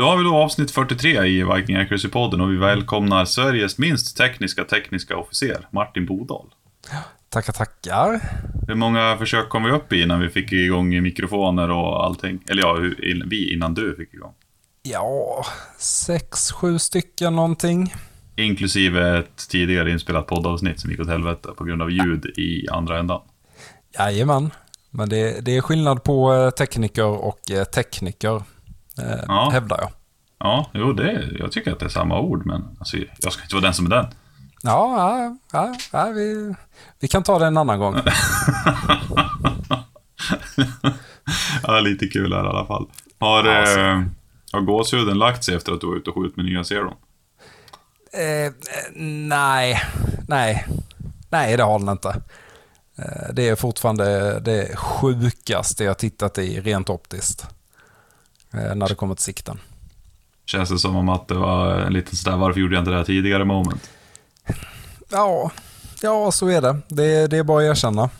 [0.00, 4.64] Då har vi då avsnitt 43 i Viking Accuracy-podden och vi välkomnar Sveriges minst tekniska
[4.64, 6.46] tekniska officer, Martin Bodal.
[7.28, 8.20] Tackar, tackar.
[8.68, 12.40] Hur många försök kom vi upp i innan vi fick igång mikrofoner och allting?
[12.48, 12.76] Eller ja,
[13.26, 14.32] vi innan du fick igång.
[14.82, 15.44] Ja,
[15.78, 17.94] sex, sju stycken någonting.
[18.36, 22.98] Inklusive ett tidigare inspelat poddavsnitt som gick åt helvete på grund av ljud i andra
[22.98, 23.20] ändan.
[23.98, 24.50] Jajamän,
[24.90, 28.42] men det, det är skillnad på eh, tekniker och eh, tekniker,
[29.00, 29.50] eh, ja.
[29.52, 29.90] hävdar jag.
[30.38, 33.54] Ja, jo, det, jag tycker att det är samma ord, men alltså, jag ska inte
[33.54, 34.06] vara den som är den.
[34.62, 36.54] Ja, ja, ja, ja vi,
[37.00, 37.96] vi kan ta det en annan gång.
[41.62, 42.86] ja, lite kul här i alla fall.
[43.18, 43.80] Har, alltså.
[43.80, 44.02] eh,
[44.52, 46.94] har gåshuden lagt sig efter att du var ute och skjutit med nya Zeron?
[48.12, 48.52] Eh,
[49.28, 49.82] nej,
[50.28, 50.66] nej,
[51.30, 52.08] nej det har den inte.
[52.98, 57.46] Eh, det är fortfarande det sjukaste jag tittat i rent optiskt.
[58.52, 59.58] Eh, när det kommer till sikten.
[60.46, 62.96] Känns det som om att det var en liten sådär, varför gjorde jag inte det
[62.96, 63.90] här tidigare moment?
[65.08, 65.50] Ja,
[66.02, 66.78] ja så är det.
[66.88, 68.10] Det, det är bara att erkänna.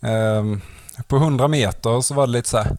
[0.00, 0.60] Um,
[1.08, 2.76] på 100 meter så var det lite så här,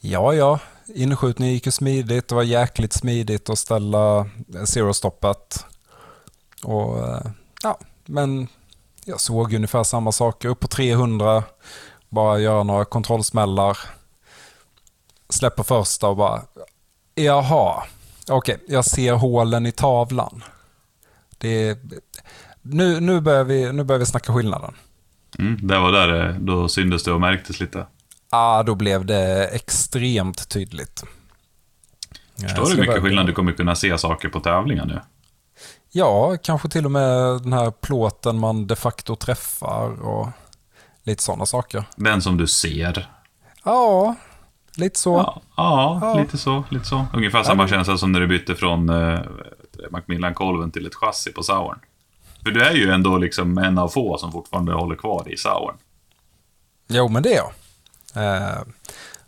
[0.00, 2.28] ja ja, inskjutningen gick ju smidigt.
[2.28, 4.26] Det var jäkligt smidigt att ställa
[4.64, 5.64] zero-stoppet.
[6.62, 6.98] Och
[7.62, 8.48] ja, men
[9.04, 10.48] jag såg ungefär samma saker.
[10.48, 11.42] Upp på 300,
[12.08, 13.78] bara göra några kontrollsmällar.
[15.28, 16.42] Släpper första och bara,
[17.14, 17.82] jaha,
[18.28, 20.44] okej, okay, jag ser hålen i tavlan.
[21.38, 21.78] Det
[22.62, 24.74] nu, nu, börjar vi, nu börjar vi snacka skillnaden.
[25.38, 27.78] Mm, det var där då syndes det och märktes lite.
[27.78, 27.86] Ja,
[28.30, 31.04] ah, då blev det extremt tydligt.
[32.40, 35.00] Förstår du hur mycket skillnad du kommer kunna se saker på tävlingar nu?
[35.90, 40.28] Ja, kanske till och med den här plåten man de facto träffar och
[41.02, 41.84] lite sådana saker.
[41.96, 43.10] Den som du ser?
[43.64, 44.14] Ja,
[44.76, 45.14] lite så.
[45.16, 46.20] Ja, ja, ja.
[46.20, 46.64] lite så.
[46.68, 47.06] Lite så.
[47.12, 49.20] Ungefär samma känsla som när du bytte från uh,
[49.90, 51.78] Macmillan-kolven till ett chassi på Sauern.
[52.42, 55.76] För du är ju ändå liksom en av få som fortfarande håller kvar i Sauern.
[56.88, 57.52] Jo, men det är jag.
[58.16, 58.62] Uh,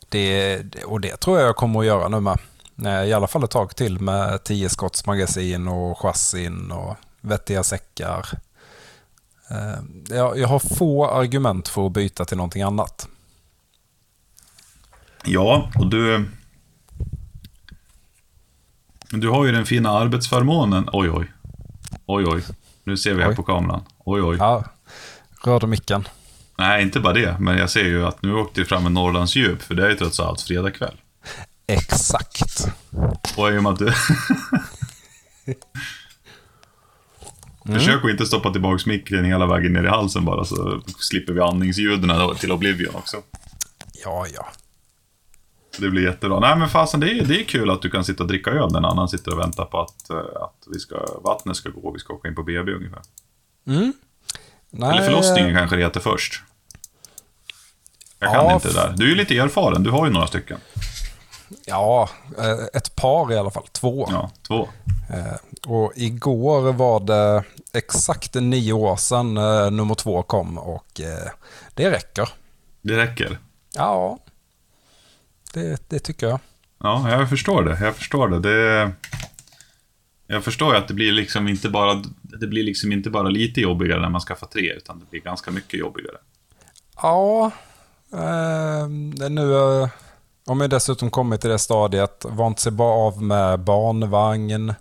[0.08, 2.38] det, och det tror jag jag kommer att göra nu med.
[2.84, 7.62] Eh, I alla fall ett tag till med 10 skotts magasin och chassin och vettiga
[7.62, 8.28] säckar.
[9.50, 13.08] Eh, jag har få argument för att byta till någonting annat.
[15.26, 16.24] Ja, och du...
[19.10, 20.88] Du har ju den fina arbetsförmånen.
[20.92, 21.32] Oj, oj.
[22.06, 22.42] Oj, oj.
[22.84, 23.36] Nu ser vi här oj.
[23.36, 23.82] på kameran.
[23.98, 24.36] Oj, oj.
[24.38, 24.64] Ja,
[25.44, 26.08] rörde micken.
[26.58, 27.36] Nej, inte bara det.
[27.40, 29.96] Men jag ser ju att nu åkte vi fram en Norrlandsdjup, för det är ju
[29.96, 30.96] trots allt fredag kväll.
[31.66, 32.66] Exakt.
[33.36, 33.92] Och i och med att du...
[37.68, 37.78] Mm.
[37.78, 41.40] Försök att inte stoppa tillbaka micken hela vägen ner i halsen bara, så slipper vi
[41.40, 43.16] andningsljuden till Oblivion också.
[44.04, 44.46] Ja, ja.
[45.78, 46.40] Det blir jättebra.
[46.40, 48.72] Nej, men fasen, det är, det är kul att du kan sitta och dricka öl
[48.72, 51.80] när en annan sitter och väntar på att, eh, att vi ska, vattnet ska gå
[51.80, 53.02] och vi ska åka in på BB ungefär.
[53.66, 53.92] Mm.
[54.70, 56.42] Nej, Eller förlossningen kanske det heter först.
[58.18, 58.94] Jag kan ja, inte det där.
[58.96, 60.58] Du är ju lite erfaren, du har ju några stycken.
[61.64, 63.66] Ja, eh, ett par i alla fall.
[63.72, 64.08] Två.
[64.10, 64.68] Ja, två.
[65.10, 69.34] Eh, och igår var det exakt nio år sedan
[69.76, 71.00] nummer två kom och
[71.74, 72.28] det räcker.
[72.82, 73.38] Det räcker?
[73.74, 74.18] Ja,
[75.60, 76.40] det, det tycker jag.
[76.78, 77.78] Ja, jag förstår det.
[77.80, 78.40] Jag förstår det.
[78.40, 78.92] det
[80.26, 83.60] jag förstår ju att det blir liksom inte bara, det blir liksom inte bara lite
[83.60, 86.16] jobbigare när man skaffar tre, utan det blir ganska mycket jobbigare.
[86.96, 87.50] Ja,
[88.12, 88.88] eh,
[89.30, 89.54] nu
[90.46, 94.74] om jag dessutom kommit till det stadiet, vant sig bara av med barnvagn.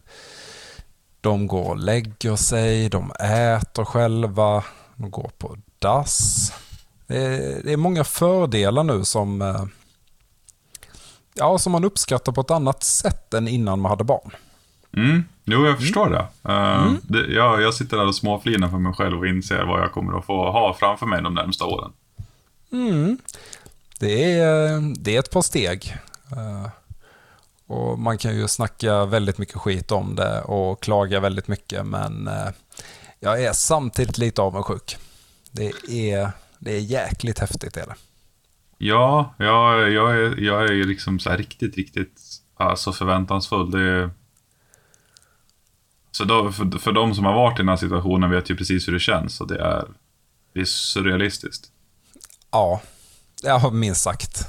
[1.21, 4.63] De går och lägger sig, de äter själva,
[4.95, 6.53] de går på dass.
[7.07, 9.65] Det är, det är många fördelar nu som, eh,
[11.35, 14.31] ja, som man uppskattar på ett annat sätt än innan man hade barn.
[14.97, 15.23] Mm.
[15.43, 16.13] Jo, jag förstår mm.
[16.13, 16.51] det.
[16.51, 16.97] Uh, mm.
[17.03, 20.17] det ja, jag sitter där och småflinar för mig själv och inser vad jag kommer
[20.17, 21.91] att få ha framför mig de närmsta åren.
[22.71, 23.17] Mm.
[23.99, 25.97] Det är, det är ett par steg.
[26.31, 26.69] Eh,
[27.67, 32.27] och Man kan ju snacka väldigt mycket skit om det och klaga väldigt mycket men
[32.27, 32.49] eh,
[33.19, 34.97] jag är samtidigt lite avundsjuk.
[35.51, 37.95] Det är, det är jäkligt häftigt är det.
[38.77, 42.21] Ja, jag, jag, är, jag är liksom så riktigt, riktigt
[42.55, 43.71] alltså förväntansfull.
[43.71, 44.09] Det är...
[46.11, 48.87] Så då, för, för de som har varit i den här situationen vet ju precis
[48.87, 49.85] hur det känns och det är,
[50.53, 51.71] det är surrealistiskt.
[52.51, 52.81] Ja,
[53.43, 54.47] Ja, minst sagt.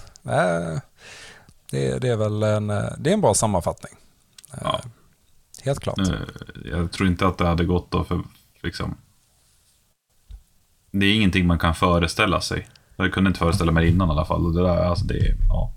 [1.71, 2.67] Det, det är väl en,
[2.99, 3.93] det är en bra sammanfattning.
[4.61, 4.81] Ja.
[5.63, 5.99] Helt klart.
[6.65, 8.23] Jag tror inte att det hade gått då för,
[8.63, 8.97] liksom...
[10.91, 12.69] Det är ingenting man kan föreställa sig.
[12.97, 14.53] Jag kunde inte föreställa mig innan i alla fall.
[14.55, 15.73] det där, alltså det, ja.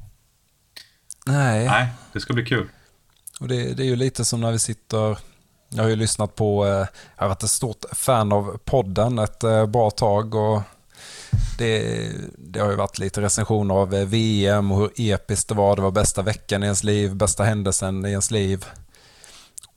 [1.26, 2.68] Nej, Nej, det ska bli kul.
[3.40, 5.18] och det, det är ju lite som när vi sitter...
[5.70, 6.66] Jag har ju lyssnat på...
[6.66, 10.62] eh, Jag har varit ett stort fan av podden ett eh, bra tag och
[11.58, 12.08] det,
[12.38, 15.76] det har ju varit lite recensioner av eh, VM och hur episkt det var.
[15.76, 18.66] Det var bästa veckan i ens liv, bästa händelsen i ens liv.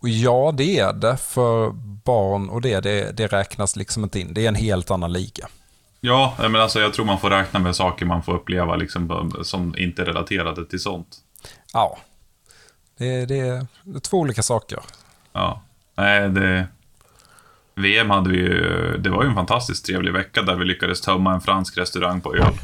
[0.01, 1.71] Och ja, det är det för
[2.05, 4.35] barn och det, det, det räknas liksom inte in.
[4.35, 5.49] Det är en helt annan liga.
[6.05, 9.75] Ja, men alltså jag tror man får räkna med saker man får uppleva liksom, som
[9.79, 11.17] inte är relaterade till sånt.
[11.73, 11.99] Ja,
[12.99, 14.79] det, det, är, det är två olika saker.
[15.33, 15.63] Ja.
[15.95, 16.67] Nej, det...
[17.75, 18.99] VM hade vi ju...
[18.99, 22.35] Det var ju en fantastiskt trevlig vecka där vi lyckades tömma en fransk restaurang på
[22.35, 22.55] öl.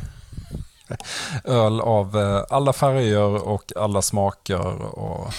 [1.45, 4.83] Öl av eh, alla färger och alla smaker.
[4.99, 5.33] Och,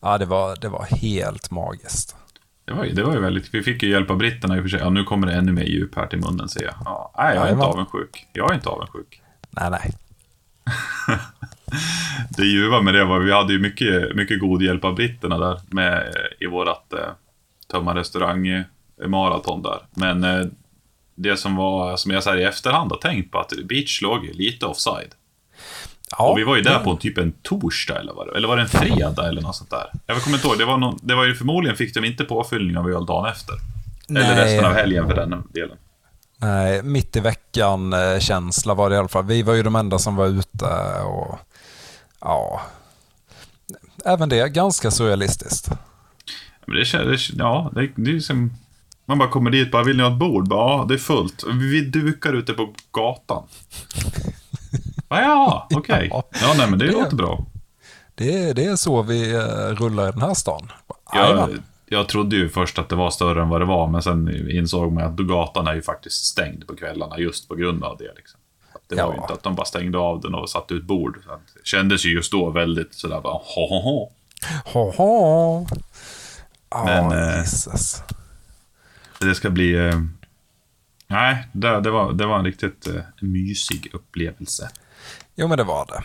[0.00, 2.16] ja, det, var, det var helt magiskt.
[2.68, 3.54] Det var, ju, det var ju väldigt...
[3.54, 4.80] Vi fick ju hjälp av britterna i och för sig.
[4.80, 6.74] Ja, nu kommer det ännu mer djup här till munnen ser jag.
[6.84, 8.26] Ja, nej, jag är inte avundsjuk.
[8.32, 9.22] Jag är inte avundsjuk.
[9.50, 9.92] Nej, nej.
[12.36, 15.60] Det ljuva med det var vi hade ju mycket, mycket god hjälp av britterna där
[15.70, 17.08] med, i vårat eh,
[17.70, 18.64] tömma restaurang eh,
[19.06, 19.78] maraton där.
[19.94, 20.46] Men eh,
[21.14, 24.24] det som var, som jag så här i efterhand har tänkt på, att Beach låg
[24.24, 25.14] lite offside.
[26.10, 28.56] Ja, och vi var ju där på typ en torsdag eller vad det Eller var
[28.56, 29.90] det en fredag eller något sånt där?
[30.06, 32.78] Jag kommer inte ihåg, det var, någon, det var ju förmodligen fick de inte påfyllning
[32.78, 33.54] av öl dagen efter.
[34.08, 34.44] Eller Nej.
[34.44, 35.76] resten av helgen för den delen.
[36.40, 39.24] Nej, mitt i veckan-känsla var det i alla fall.
[39.24, 40.66] Vi var ju de enda som var ute
[41.04, 41.38] och
[42.20, 42.60] ja,
[44.04, 45.70] även det ganska surrealistiskt.
[46.66, 48.52] Men det kändes, ja, det, det är ju som...
[49.04, 50.48] Man bara kommer dit, bara vill ni ha ett bord?
[50.48, 51.44] Bara, ja, det är fullt.
[51.60, 53.42] Vi dukar ute på gatan.
[55.08, 56.08] Ja, ja okej.
[56.10, 56.22] Ja.
[56.42, 57.46] Ja, nej men det, Det- låter bra.
[58.14, 59.40] Det, det är så vi eh,
[59.74, 60.72] rullar i den här stan.
[61.12, 61.50] Jag,
[61.86, 64.92] jag trodde ju först att det var större än vad det var, men sen insåg
[64.92, 68.12] man att gatan är ju faktiskt stängd på kvällarna just på grund av det.
[68.16, 68.40] Liksom.
[68.88, 69.22] Det var ju Ja.
[69.22, 71.18] inte att de bara stängde av den och satte ut bord.
[71.54, 74.10] Det kändes ju just då väldigt sådär bara, ho, ho, ho.
[74.64, 75.66] Ha, ha.
[76.70, 78.02] Ja, Men, eh, Jesus.
[79.20, 79.74] Det ska bli...
[79.88, 80.00] Eh,
[81.06, 84.70] nej, det, det, var, det var en riktigt eh, mysig upplevelse.
[85.40, 86.04] Jo, men det var det.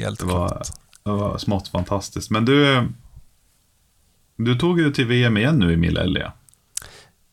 [0.00, 0.68] Helt Det var, klart.
[1.02, 2.30] det var smått fantastiskt.
[2.30, 2.88] Men du...
[4.36, 6.32] Du tog ju till VM igen nu i Millelia.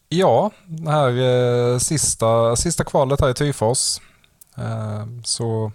[0.09, 1.09] Ja, det här
[1.73, 3.99] eh, sista, sista kvalet här i Tyfors.
[4.57, 5.71] Eh, så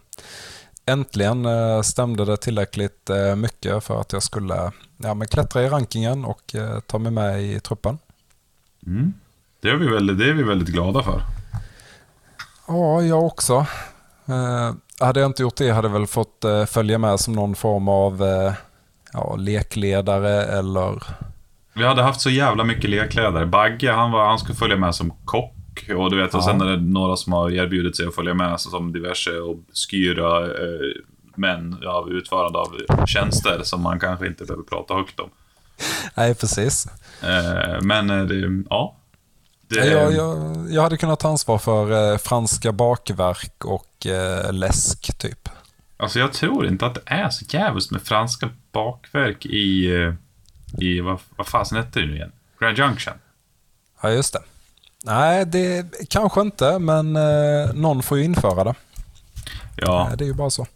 [0.87, 5.69] äntligen eh, stämde det tillräckligt eh, mycket för att jag skulle ja, men klättra i
[5.69, 7.99] rankingen och eh, ta mig med i truppen.
[8.87, 9.13] Mm.
[9.61, 11.23] Det, är vi väldigt, det är vi väldigt glada för.
[12.69, 13.67] Ja, jag också.
[14.29, 14.75] Eh,
[15.07, 17.89] hade jag inte gjort det hade jag väl fått eh, följa med som någon form
[17.89, 18.53] av eh,
[19.13, 21.03] ja, lekledare eller...
[21.77, 23.45] Vi hade haft så jävla mycket lekkläder.
[23.45, 25.91] Bagge, han, var, han skulle följa med som kock.
[25.97, 26.45] Och du vet, och Ja.
[26.45, 31.03] sen är det några som har erbjudit sig att följa med som diverse obskyra eh,
[31.35, 35.29] män av utförande av tjänster som man kanske inte behöver prata högt om.
[36.15, 36.87] Nej, precis.
[37.23, 38.97] Eh, men det, ja.
[39.69, 45.19] Det, Jag, jag, jag hade kunnat ta ansvar för eh, franska bakverk och eh, läsk
[45.19, 45.49] typ.
[45.97, 50.15] Alltså jag tror inte att det är så jävligt med franska bakverk i, eh,
[50.79, 52.33] i vad, vad fasen hette det nu igen?
[52.61, 53.15] Grand Junction.
[54.03, 54.41] Ja, just det.
[55.05, 58.75] Nej, det kanske inte, men eh, någon får ju införa det.
[59.77, 60.67] Ja, Det är ju bara så.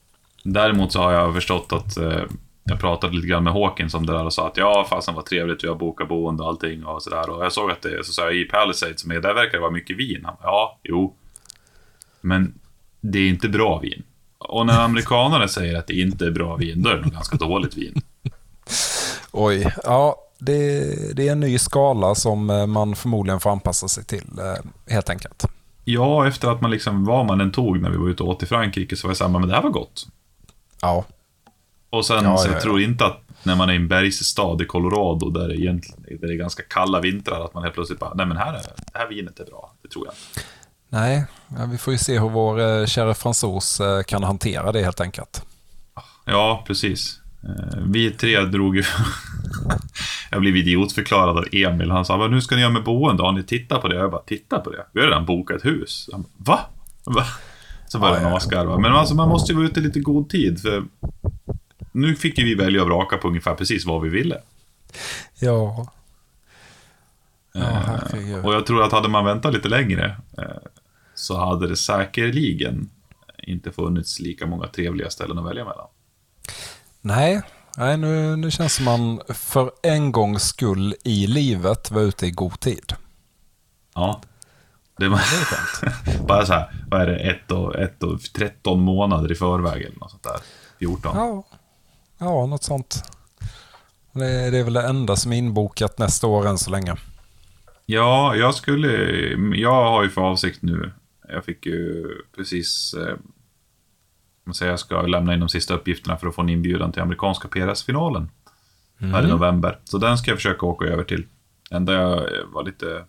[0.43, 2.23] däremot så har jag förstått att eh,
[2.69, 5.27] jag pratade lite grann med Hawkins om det där och sa att ja, fasen vad
[5.27, 7.31] trevligt, vi har bokat boende och allting och sådär.
[7.31, 9.71] Och jag såg att det, så sa jag, i Palisades, men där verkar det vara
[9.71, 10.21] mycket vin.
[10.25, 11.15] Han, ja, jo.
[12.21, 12.55] Men
[13.01, 14.03] det är inte bra vin.
[14.39, 17.37] Och när amerikanarna säger att det inte är bra vin, då är det nog ganska
[17.37, 18.03] dåligt vin.
[19.33, 24.05] Oj, ja, det, det är en ny skala som eh, man förmodligen får anpassa sig
[24.05, 25.45] till, eh, helt enkelt.
[25.85, 28.43] Ja, efter att man liksom, vad man än tog när vi var ute och åt
[28.43, 30.07] i Frankrike, så var jag såhär, men det här var gott.
[30.81, 31.05] Ja,
[31.91, 32.63] Och sen, Ja, så ja, jag ja.
[32.63, 36.27] tror inte att när man är i en bergsstad i Colorado, där det, egentligen, där
[36.29, 38.99] det är ganska kalla vintrar, att man helt plötsligt bara, nej men här är, det
[38.99, 39.73] här vinet är bra.
[39.83, 40.49] Det tror jag inte.
[40.89, 41.25] nej,
[41.73, 45.43] vi får ju se hur vår eh, kära fransos eh, kan hantera det helt enkelt.
[46.25, 47.21] Ja, precis.
[47.45, 48.85] Eh, Vi tre drog ju...
[50.31, 51.91] jag blev idiotförklarad av Emil.
[51.91, 53.23] Han sa, vad nu ska ni göra med boende?
[53.23, 53.97] Har ni tittat på det?
[53.97, 54.87] Jag bara, titta på det?
[54.93, 56.09] Vi har redan bokat hus.
[56.13, 56.61] Han bara, Va?
[57.05, 57.25] Va?
[57.89, 58.79] Så började Ja, han asgarva.
[58.79, 60.61] Men alltså, man måste ju vara ute i lite god tid.
[60.61, 60.85] För
[62.01, 64.41] nu fick ju vi välja och vraka på ungefär precis vad vi ville.
[65.39, 65.93] Ja,
[67.53, 68.45] ja Eh.
[68.45, 70.45] Och jag tror att hade man väntat lite längre eh,
[71.15, 72.91] så hade det säkerligen
[73.43, 75.87] inte funnits lika många trevliga ställen att välja mellan.
[77.01, 77.43] Nej,
[77.77, 82.31] nej nu, nu känns som man för en gångs skull i livet var ute i
[82.31, 82.93] god tid.
[83.95, 84.21] Ja.
[84.99, 85.21] Det var
[86.05, 89.83] Det bara så här, vad är det, ett och, ett och 13 månader i förväg
[89.83, 90.41] eller något sånt där.
[90.79, 91.17] 14.
[91.17, 91.45] Ja,
[92.19, 93.03] ja något sånt.
[94.13, 96.97] Det, det är väl det enda som är inbokat nästa år än så länge.
[97.87, 98.89] Ja, jag skulle...
[99.57, 100.93] Jag har ju för avsikt nu.
[101.29, 102.07] Jag fick ju
[102.37, 102.95] precis...
[102.95, 103.17] Eh,
[104.45, 107.03] man säger jag ska lämna in de sista uppgifterna för att få en inbjudan till
[107.03, 108.29] amerikanska PRS-finalen.
[109.01, 109.79] Här i november.
[109.85, 111.27] Så den ska jag försöka åka över till.
[111.71, 113.05] Enda jag var lite,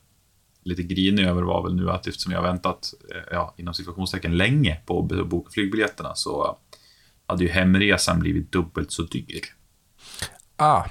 [0.64, 4.38] lite grinig över var väl nu att eftersom jag har väntat, eh, ja, inom situationstecken
[4.38, 6.58] länge på att boka flygbiljetterna så
[7.30, 9.42] hade ju hemresan blivit dubbelt så dyr.
[10.56, 10.84] Ah,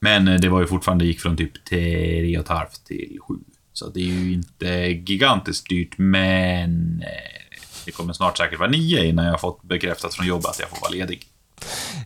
[0.00, 3.34] Men eh, det var ju fortfarande, gick från typ 3,5 till 7.
[3.72, 4.68] Så det är ju inte
[5.06, 10.14] gigantiskt dyrt, men eh, det kommer snart säkert vara 9 innan jag har fått bekräftat
[10.14, 11.26] från jobbet att jag får vara ledig.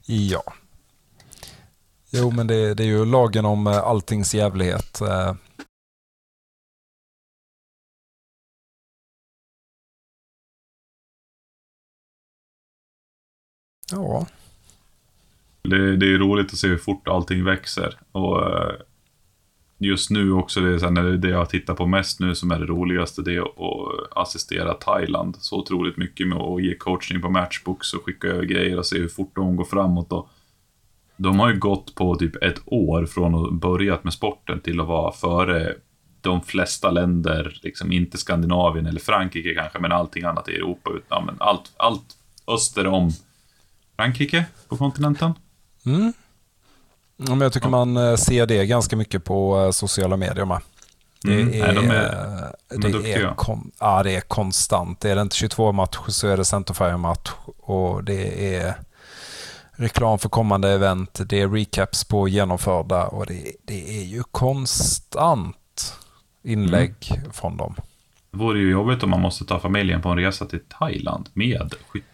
[0.06, 0.42] ja.
[2.10, 5.00] Jo, men det, det är ju lagen om eh, alltings jävlighet.
[13.92, 14.26] Ja,
[15.62, 17.98] Det, det är roligt att se hur fort allting växer.
[18.12, 18.72] Och eh,
[19.78, 22.50] just nu också, det är så här, det, det jag tittar på mest nu som
[22.50, 27.22] är det roligaste, det är att assistera Thailand så otroligt mycket med att ge coachning
[27.22, 30.12] på matchbooks och skicka över grejer och se hur fort de går framåt.
[30.12, 30.28] Och
[31.16, 34.86] de har ju gått på typ ett år från att börjat med sporten till att
[34.86, 35.74] vara före
[36.20, 40.90] de flesta länder, liksom inte Skandinavien eller Frankrike kanske, men allting annat i Europa.
[40.96, 43.10] Utan, men allt, allt öster om
[44.02, 45.32] Frankrike på kontinenten.
[45.86, 46.12] Mm.
[47.16, 50.60] Ja, men jag tycker man eh, ser det ganska mycket på eh, sociala medier med.
[51.24, 53.30] Det Mm, är, nej, de är- de är det duktiga.
[53.30, 55.04] är, kon, ja, det är konstant.
[55.04, 58.74] Är det inte 22 matcher så är det Centerfire-match och det är
[59.72, 65.94] reklam för kommande event, det är recaps på genomförda och det, det är ju konstant
[66.44, 67.32] inlägg Mm.
[67.32, 67.74] från dem.
[68.30, 71.74] Det vore ju jobbigt om man måste ta familjen på en resa till Thailand med
[71.88, 72.06] skytte.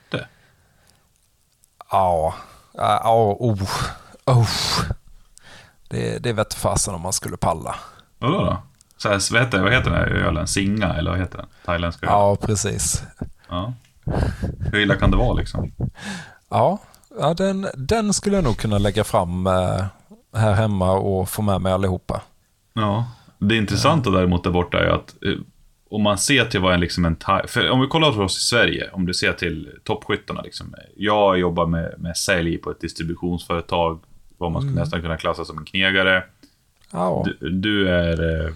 [1.90, 2.34] Ja,
[2.72, 3.62] ja, oh,
[4.26, 4.48] oh.
[5.88, 7.74] Det, det vet fasen om man skulle palla.
[8.18, 8.62] Vadå då?
[8.96, 10.46] Så här, vad, heter, vad heter den här ölen?
[10.46, 11.46] Singa, eller vad heter den?
[11.64, 12.12] Thailändska öl?
[12.12, 13.02] Ja, precis.
[13.48, 13.72] ja.
[14.72, 15.72] Hur illa kan det vara liksom?
[16.48, 16.78] Ja,
[17.18, 19.84] ja den, den skulle jag nog kunna lägga fram eh,
[20.34, 22.22] här hemma och få med mig allihopa.
[22.72, 23.04] Ja.
[23.38, 25.32] Det intressanta däremot där borta är att eh,
[25.90, 27.16] om man ser till vad en, liksom en
[27.46, 30.42] för om vi kollar på oss i Sverige, om du ser till toppskyttarna.
[30.42, 34.00] Liksom, jag jobbar med, med sälj på ett distributionsföretag,
[34.38, 36.24] vad man skulle nästan kunna klassa som en knegare.
[37.24, 38.52] Du, du är, eh,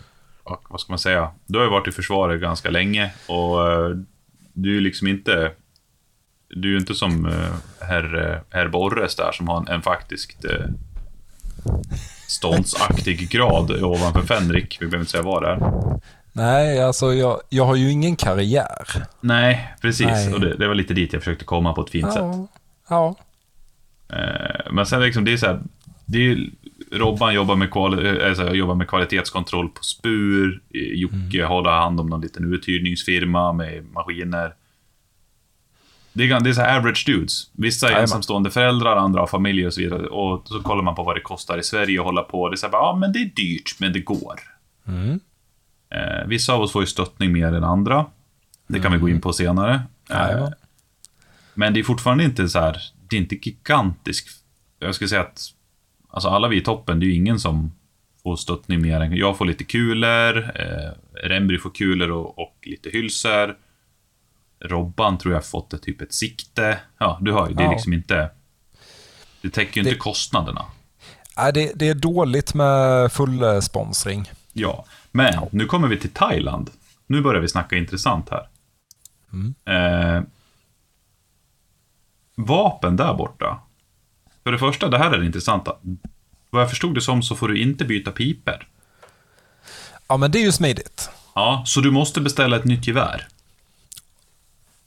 [0.68, 3.96] vad ska man säga, du har ju varit i försvaret ganska länge och eh,
[4.52, 5.52] du är liksom inte,
[6.48, 10.44] du är ju inte som eh, herr, herr Borres där som har en, en faktiskt
[12.28, 14.76] ståndsaktig grad ovanför Fenrik.
[14.80, 15.58] Vi behöver inte säga vad det är.
[16.32, 19.06] Nej, alltså jag, jag har ju ingen karriär.
[19.20, 20.06] Nej, precis.
[20.06, 20.34] Nej.
[20.34, 22.22] Och det, det var lite dit jag försökte komma på ett fint sätt.
[22.22, 22.48] Ja,
[22.88, 23.16] ja,
[24.08, 25.60] Eh, Men sen liksom, det är så här,
[26.06, 26.38] det är,
[26.92, 30.62] Robban jobbar med, kvali, alltså, jobbar med kvalitetskontroll på spur.
[30.70, 34.54] Jocke håller hand om någon liten uthyrningsfirma med maskiner.
[36.12, 37.50] Det är, det är så average dudes.
[37.52, 40.06] Vissa är ensamstående föräldrar, andra har familjer och så vidare.
[40.06, 42.48] Och så kollar man på vad det kostar i Sverige att hålla på.
[42.48, 44.40] Det är så här, ja men det är dyrt, men det går.
[44.88, 45.20] mm,
[45.94, 48.06] Eh, vissa av oss får ju stöttning mer än andra.
[48.66, 49.74] Det kan vi gå in på senare.
[50.10, 50.52] Eh, Jajamän.
[51.54, 54.28] men det är fortfarande inte så här, det är inte gigantisk.
[54.78, 55.40] Jag skulle säga att
[56.10, 57.72] alltså alla vi i toppen, det är ju ingen som
[58.22, 59.16] får stöttning mer än...
[59.16, 60.90] Jag får lite kulor, eh,
[61.28, 63.56] Rembry får kulor och, och lite hylsor.
[64.64, 66.78] Robban tror jag fått ett, typ ett sikte.
[66.98, 67.72] Ja, du hör ju, det är Ja.
[67.72, 68.30] liksom inte...
[69.42, 70.64] Det täcker ju inte Det- kostnaderna.
[71.36, 74.30] Nej, det, det är dåligt med full eh, sponsring.
[74.52, 76.70] Ja, men nu kommer vi till Thailand.
[77.06, 78.48] Nu börjar vi snacka intressant här.
[79.32, 79.54] Mm.
[79.64, 80.22] Eh,
[82.34, 83.60] vapen där borta.
[84.44, 85.76] För det första, det här är det intressanta.
[86.50, 88.66] Vad jag förstod det som så får du inte byta piper.
[90.08, 91.10] Ja, men det är ju smidigt.
[91.34, 93.26] Ja, så du måste beställa ett nytt gevär.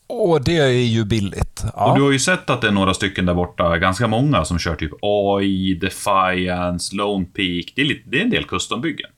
[0.07, 1.65] Och det är ju billigt.
[1.75, 4.45] Ja, Och du har ju sett att det är några stycken där borta, ganska många,
[4.45, 7.73] som kör typ AI, Defiance, Lone Peak.
[7.75, 9.09] Det är, lite, det är en del custombyggen.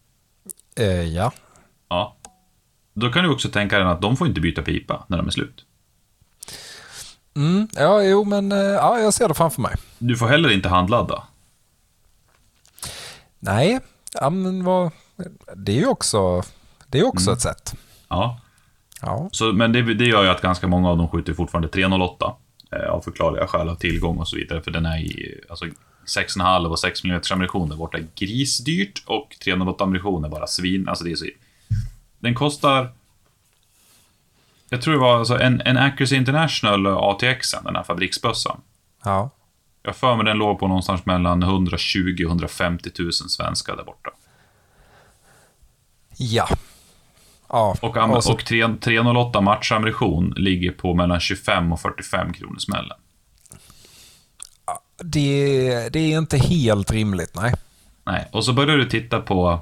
[0.77, 1.31] Eh, ja.
[1.89, 2.15] Ja.
[2.93, 5.31] Då kan du också tänka dig att de får inte byta pipa när de är
[5.31, 5.65] slut.
[7.35, 9.75] Mm, ja, jo, men eh, ja, jag ser det framför mig.
[9.99, 11.23] Du får heller inte handladda.
[13.39, 13.79] Nej,
[14.13, 14.91] ja, men vad,
[15.55, 16.43] det är ju också,
[16.87, 17.75] det är också ett sätt.
[18.07, 18.39] Ja,
[19.01, 22.35] Ja, Så, men det, det gör ju att ganska många av dem skjuter fortfarande 308.
[22.71, 24.61] Eh, av förklarliga skäl, av tillgång och så vidare.
[24.61, 25.65] För den är i alltså,
[26.07, 30.89] 6,5 och 6 mm ammunition där borta är grisdyrt och 308 ammunition är bara svin.
[30.89, 31.25] Alltså det är så...
[32.19, 32.91] Den kostar...
[34.69, 38.61] Jag tror det var alltså en, en Accuracy International ATX, den här fabriksbössan.
[39.03, 39.29] ja,
[39.83, 44.09] Jag för mig den låg på någonstans mellan 120 och 150 000 svenskar där borta.
[46.17, 46.47] Ja.
[47.49, 52.59] Ja, Och, och så- och 3 308 matchammunition ligger på mellan 25 och 45 kronor
[52.59, 52.97] smällen.
[55.03, 57.53] Det, det är inte helt rimligt, nej.
[58.05, 59.59] Nej, och så börjar du titta på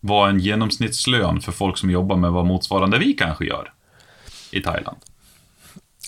[0.00, 3.72] vad en genomsnittslön för folk som jobbar med vad motsvarande vi kanske gör
[4.50, 4.96] i Thailand.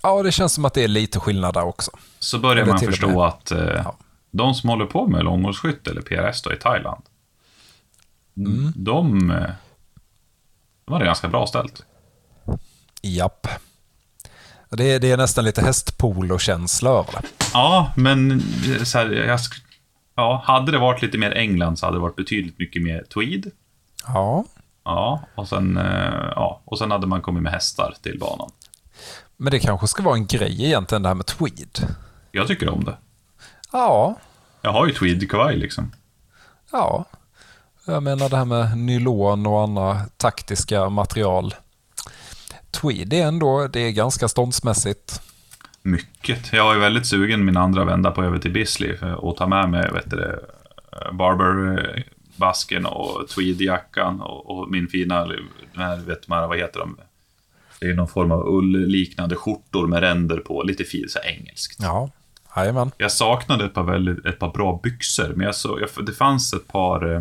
[0.03, 1.91] Ja, det känns som att det är lite skillnad där också.
[2.19, 3.97] Så börjar man förstå att eh, Ja.
[4.31, 7.03] de som håller på med långhållsskytte eller PRS då i Thailand,
[8.37, 8.73] Mm.
[8.77, 9.51] de, eh,
[10.85, 11.83] de har det ganska bra ställt.
[13.03, 13.47] Japp.
[14.71, 17.42] Det är, det är nästan lite hästpolo-känsla över det.
[17.53, 19.41] Ja, men eh, så här, jag,
[20.15, 23.51] ja, hade det varit lite mer England så hade det varit betydligt mycket mer tweed.
[24.07, 24.45] Ja,
[24.85, 28.51] Ja, och sen, eh, ja, och sen hade man kommit med hästar till banan.
[29.37, 31.87] men det kanske ska vara en grej egentligen det här med tweed.
[32.33, 32.97] Jag tycker om det.
[33.73, 34.15] Ja,
[34.63, 35.93] Jag har ju tweed-kavaj liksom.
[36.73, 37.05] ja.
[37.87, 41.55] Jag menar det här med nylon och andra taktiska material.
[42.71, 45.21] Tweed är ändå, det är ganska ståndsmässigt.
[45.83, 46.53] Mycket.
[46.53, 49.69] Jag är väldigt sugen min andra vända på över till Bisley för att ta med
[49.71, 50.39] mig vet du, det,
[50.93, 55.27] eh, Barber-basken och tweedjackan och, och min fina,
[56.07, 56.97] vet man, vad heter de?
[57.81, 61.77] Det är någon form av ull-liknande skjortor med ränder på, lite fint, så engelskt.
[61.83, 62.11] Ja,
[62.57, 62.91] jajamän.
[62.97, 66.53] Jag saknade ett par, väldigt, ett par bra byxor, men jag så, jag, det fanns
[66.53, 67.15] ett par...
[67.15, 67.21] eh,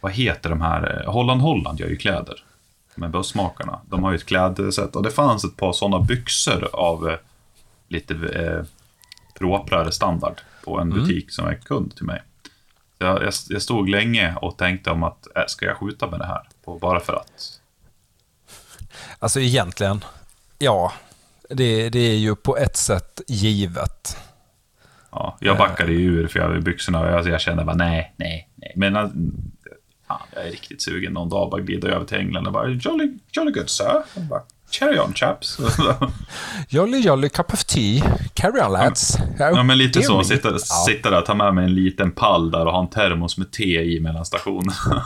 [0.00, 1.02] Vad heter de här?
[1.06, 2.44] eh, Holland Holland gör ju kläder.
[2.96, 3.80] Med bussmakarna.
[3.88, 4.96] De har ju ett klädsätt.
[4.96, 7.18] Och det fanns ett par sådana byxor av eh,
[7.88, 8.64] lite eh,
[9.34, 12.22] proprare standard på en butik som är kund till mig.
[12.98, 16.26] Jag, jag, jag stod länge och tänkte om att, äh, ska jag skjuta med det
[16.26, 16.48] här?
[16.64, 17.60] På, bara för att.
[19.18, 20.04] Alltså egentligen,
[20.58, 20.92] ja.
[21.50, 24.16] Det, det är ju på ett sätt givet.
[25.10, 28.48] Ja, jag backade ju ur för jag byxorna och jag, jag kände bara nej, nej,
[28.54, 28.72] nej.
[28.76, 28.96] Men
[30.08, 33.18] fan, jag är riktigt sugen någon dag bara glida över till England och bara jolly,
[33.32, 34.02] jolly good sir.
[34.14, 35.58] Och bara, Carry on chaps.
[36.68, 38.02] Jolly jolly cup of tea.
[38.34, 39.18] Carry on lads.
[39.38, 40.58] ja men lite så, sitta, Ja.
[40.86, 43.82] sitta där, ta med mig en liten pall där och ha en termos med te
[43.82, 44.72] i mellan stationerna.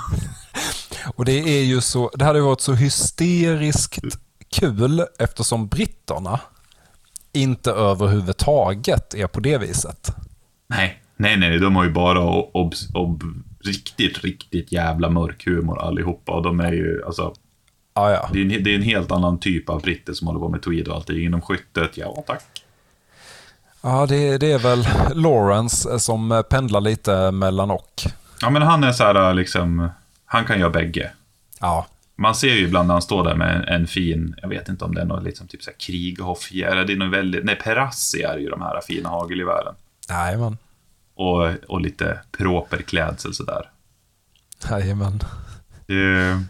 [1.17, 3.99] Och det är ju så, det hade varit så hysteriskt
[4.49, 6.41] kul eftersom britterna
[7.33, 10.15] inte överhuvudtaget är på det viset.
[10.67, 12.21] nej, nej, nej, de har ju bara
[12.53, 13.23] ob, ob,
[13.65, 17.35] riktigt, riktigt jävla mörk humor allihopa och de är ju, alltså,
[17.95, 18.31] Ja, ja.
[18.33, 20.63] det är, en, det är en helt annan typ av britter som håller på med
[20.63, 21.25] tweed och allting.
[21.25, 22.43] Inom skyttet, ja tack.
[23.83, 28.03] ja det, det är väl Lawrence som pendlar lite mellan och.
[28.41, 29.89] Ja, men han är så här liksom,
[30.25, 31.11] han kan göra bägge.
[31.61, 34.69] Ja, Man ser ju ibland när han står där med en, en fin, jag vet
[34.69, 37.57] inte om det är något liksom typ så här Krieghoff-gärde, det är nog väldigt, nej
[37.57, 39.75] Perassi är ju de här fina hagelgevären.
[40.09, 40.57] jajamän.
[41.21, 43.71] Och, och lite proper klädsel sådär.
[44.71, 45.23] Jajamän.
[45.87, 46.45] Det,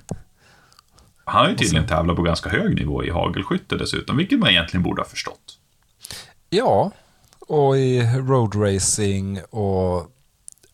[1.25, 4.83] han har ju tydligen tävlat på ganska hög nivå i hagelskytte dessutom, vilket man egentligen
[4.83, 5.59] borde ha förstått.
[6.51, 6.93] Ja,
[7.39, 10.11] och i roadracing och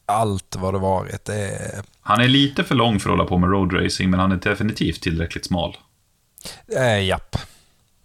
[0.06, 1.24] allt vad det varit.
[1.24, 4.32] Det är, Han är lite för lång för att hålla på med roadracing, men han
[4.32, 5.76] är definitivt tillräckligt smal.
[6.76, 7.36] eh, japp.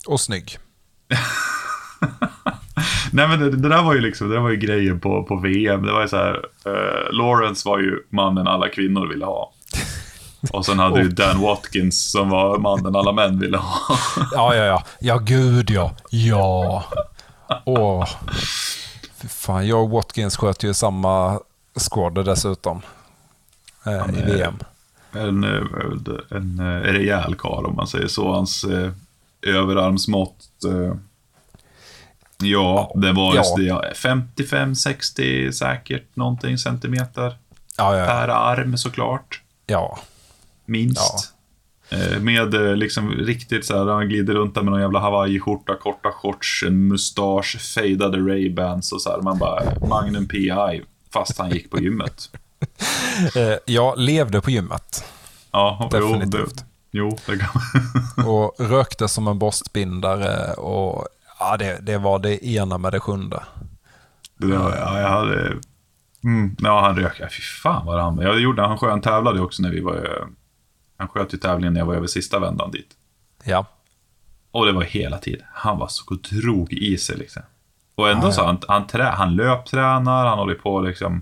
[0.07, 0.57] Och snygg.
[3.11, 5.35] Nej men det, det där var ju liksom, det där var ju grejen på, på
[5.35, 5.85] VM.
[5.85, 9.53] Det var ju så här, eh, Lawrence var ju mannen alla kvinnor ville ha.
[10.51, 13.77] Och sen hade du Dan Watkins som var mannen alla män ville ha.
[14.31, 14.83] Ja, ja, ja.
[14.99, 15.91] Ja, gud ja.
[16.09, 16.83] Ja.
[17.65, 18.07] Åh.
[19.21, 21.39] Fy fan, jag och Watkins sköt ju samma
[21.79, 22.81] skådor dessutom.
[23.85, 24.53] Eh, I är- VM.
[25.13, 25.61] En, eh,
[26.29, 28.31] en, en rejäl karl om man säger så.
[28.33, 28.91] Hans eh,
[29.47, 30.35] överarmsmått.
[30.65, 30.95] Eh,
[32.41, 33.37] ja, det var Ja.
[33.37, 33.63] just det.
[33.63, 37.37] ja, 55-60 säkert någonting centimeter
[37.77, 39.41] Ja, ja, per arm såklart.
[39.67, 39.99] ja.
[40.65, 41.33] Minst.
[41.89, 45.75] Eh, Med eh, liksom riktigt så här, han glider runt där med någon jävla hawaiiskjorta,
[45.75, 49.21] korta shorts, en mustasch, fejdade Ray-Bans och så här.
[49.21, 50.81] Man bara, Magnum PI,
[51.13, 52.29] fast han gick på gymmet.
[53.35, 55.03] Eh, jag levde på gymmet
[55.51, 56.65] Ja, jo, det, Definitivt.
[56.91, 57.49] jo, det kan
[58.17, 58.25] man.
[58.27, 61.07] och rökte som en borstbindare och
[61.41, 63.43] ja, det, det var det ena med det sjunde.
[64.37, 65.57] Det där, ja, jag hade...
[66.23, 67.19] Mm, ja, han rök.
[67.19, 68.17] Ja, fy fan vad han...
[68.17, 70.27] Jag gjorde, han, han tävlade också när vi var...
[70.97, 72.89] Han sköt ju tävlingen när jag var över sista vändan dit.
[73.43, 73.65] Ja,
[74.51, 75.45] Och det var hela tiden.
[75.53, 77.41] Han var så drog i sig liksom.
[77.95, 81.21] Och ändå Ja, så, han, han, trä, han löptränar, han håller på liksom...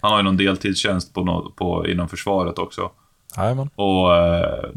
[0.00, 2.90] Han har ju någon deltidstjänst på, på, inom försvaret också.
[3.36, 3.70] jajamän.
[3.74, 4.70] Och eh,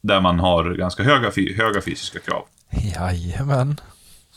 [0.00, 2.44] där man har ganska höga, höga fysiska krav.
[2.70, 3.80] Jajamän.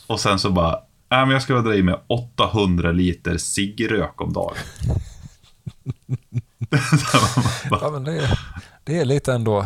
[0.08, 4.34] Och sen så bara, Nej, men jag ska dra i mig 800 liter ciggrök om
[4.34, 4.56] dagen.
[7.72, 8.40] Ja, men det, är,
[8.84, 9.66] det är lite ändå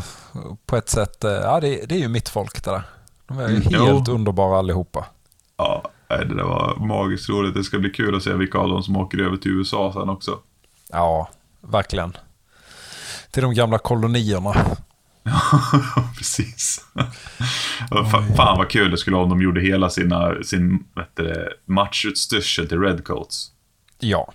[0.65, 2.83] på ett sätt, eh, ja det, det är ju mitt folk det där.
[3.27, 4.13] De är ju Mm, helt jo.
[4.13, 5.05] underbara allihopa.
[5.57, 7.53] Ja, det där var magiskt roligt.
[7.53, 10.09] Det ska bli kul att se vilka av dem som åker över till USA sen
[10.09, 10.39] också.
[10.91, 11.29] Ja,
[11.61, 12.17] verkligen.
[13.31, 14.55] Till de gamla kolonierna.
[15.27, 16.85] Ja, precis.
[17.89, 20.83] Fa- Fan vad kul det skulle vara om de gjorde hela sina, sin
[21.15, 23.51] det, matchutstyrsel till Redcoats.
[23.99, 24.33] Ja,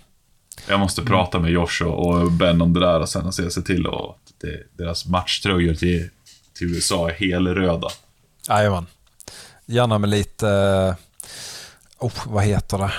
[0.67, 3.87] Jag måste prata med Josh och Ben om det där och sen se sig till
[3.87, 6.09] och att det, deras matchtröjor till,
[6.57, 7.87] till USA är helröda.
[8.49, 8.85] jajamän.
[9.65, 10.95] Gärna med lite, eh,
[12.05, 12.91] oh, vad heter det?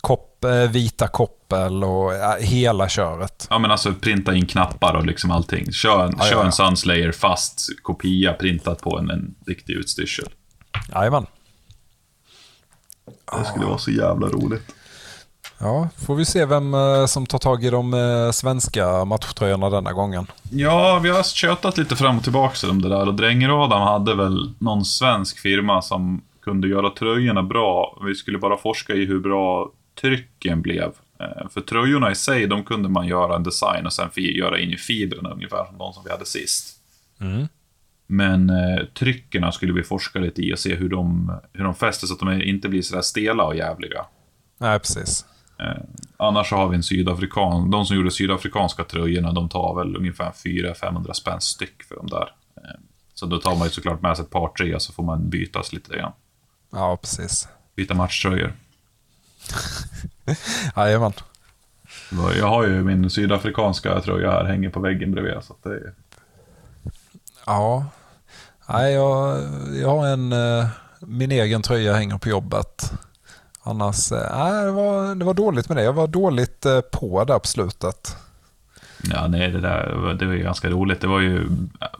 [0.00, 3.46] Kopp, eh, vita koppel och hela köret.
[3.50, 5.72] Ja men alltså printa in knappar och liksom allting.
[5.72, 6.44] Kör en, Ja, kör ja.
[6.44, 10.28] en Sunslayer fast kopia printat på en, en riktig utstyrsel.
[10.94, 11.26] Jajamän.
[13.38, 14.74] Det skulle vara så jävla roligt.
[15.58, 19.92] Ja, får vi se vem eh, som tar tag i de eh, svenska matchtröjorna denna
[19.92, 20.26] gången.
[20.50, 24.54] Ja, vi har tjötat lite fram och tillbaka om det där och Dränger-Adam hade väl
[24.58, 27.98] någon svensk firma som kunde göra tröjorna bra.
[28.06, 30.92] Vi skulle bara forska i hur bra trycken blev.
[31.20, 34.70] Eh, För tröjorna i sig, de kunde man göra en design och sen göra in
[34.70, 36.76] i fibrerna ungefär som de som vi hade sist.
[37.20, 37.48] Mm.
[38.06, 42.06] Men eh, tryckerna skulle vi forska lite i och se hur de, hur de fäster
[42.06, 44.06] så att de inte blir sådär stela och jävliga.
[44.58, 45.24] Nej, precis.
[45.58, 45.82] Eh,
[46.16, 47.70] annars har vi en sydafrikan.
[47.70, 52.32] De som gjorde sydafrikanska tröjorna, de tar väl ungefär 400-500 spänn styck för de där.
[52.56, 52.80] Eh,
[53.14, 55.72] så då tar man ju såklart med sig ett par, tre, så får man bytas
[55.72, 56.12] lite grann.
[56.72, 57.48] Ja, precis.
[57.76, 58.52] Byta matchtröjor.
[60.76, 61.12] Jajamän.
[62.38, 65.34] Jag har ju min sydafrikanska tröja här, hänger på väggen bredvid.
[65.42, 65.92] Så det är...
[67.46, 67.86] Ja.
[68.68, 69.42] Nej, jag,
[69.82, 70.66] jag har en, eh,
[71.00, 72.92] min egen tröja hänger på jobbet.
[73.62, 75.82] Annars, eh, nej, det var, det var dåligt med det.
[75.82, 78.16] Jag var dåligt eh, på där på slutet.
[79.10, 81.00] Ja, nej, det där det var ju ganska roligt.
[81.00, 81.48] Det var ju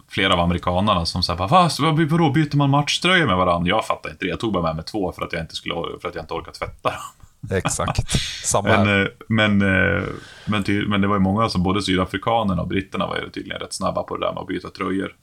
[0.08, 3.68] flera av amerikanerna som sa Fast vad vadå, byter man matchtröjor med varandra?
[3.68, 4.28] Jag fattar inte det.
[4.28, 6.34] Jag tog bara med mig två för att jag inte, skulle, för att jag inte
[6.34, 7.25] orkat tvätta dem.
[7.50, 8.10] Exakt.
[8.44, 9.00] Samma Men, här.
[9.00, 10.02] eh, men, eh,
[10.46, 13.60] men, ty, men det var ju många som, både sydafrikanerna och britterna var ju tydligen
[13.60, 15.14] rätt snabba på det där med att byta tröjor.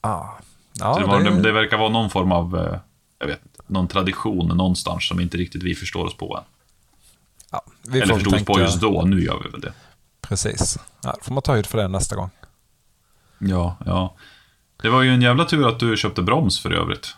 [0.00, 0.28] Ah.
[0.80, 2.78] Ja, det, var, det- det, det verkar vara någon form av, eh,
[3.18, 6.44] jag vet inte, någon tradition någonstans som inte riktigt vi förstår oss på än.
[7.52, 9.72] ja, vi Eller förstod oss på just då, nu gör vi väl det.
[10.20, 10.78] Precis.
[11.02, 12.30] Ja, får man ta höjd för det nästa gång.
[13.38, 14.14] Ja, ja.
[14.82, 17.06] Det var ju en jävla tur att du köpte broms för övrigt.
[17.06, 17.14] För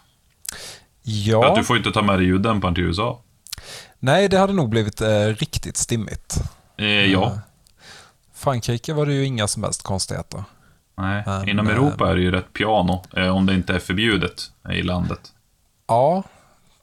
[1.02, 3.20] Ja, att du får ju inte ta med dig ljuddämparen till USA.
[3.98, 6.36] Nej det hade nog blivit eh, riktigt stimmigt.
[6.78, 7.38] Eh, ja.
[8.34, 10.44] Frankrike var det ju inga som helst konstigheter.
[10.96, 11.22] Nej.
[11.26, 14.50] Men, Inom eh, Europa är det ju rätt piano, eh, om det inte är förbjudet
[14.72, 15.20] i landet.
[15.86, 16.22] Ja,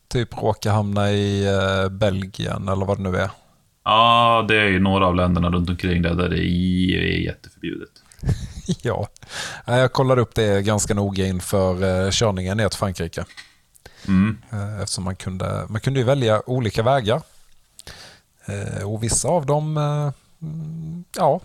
[0.08, 3.30] typ råka hamna i eh, Belgien eller vad det nu är.
[3.86, 7.90] Ja, det är ju några av länderna runt omkring där, där det är jätteförbjudet.
[8.82, 9.08] ja,
[9.66, 13.26] jag kollade upp det ganska noga inför eh, körningen ner till Frankrike.
[14.08, 14.38] Mm.
[14.52, 17.22] Eh, eftersom man kunde, man kunde ju välja olika vägar.
[18.46, 20.12] Eh, och vissa av dem, eh,
[20.42, 21.40] mm, ja,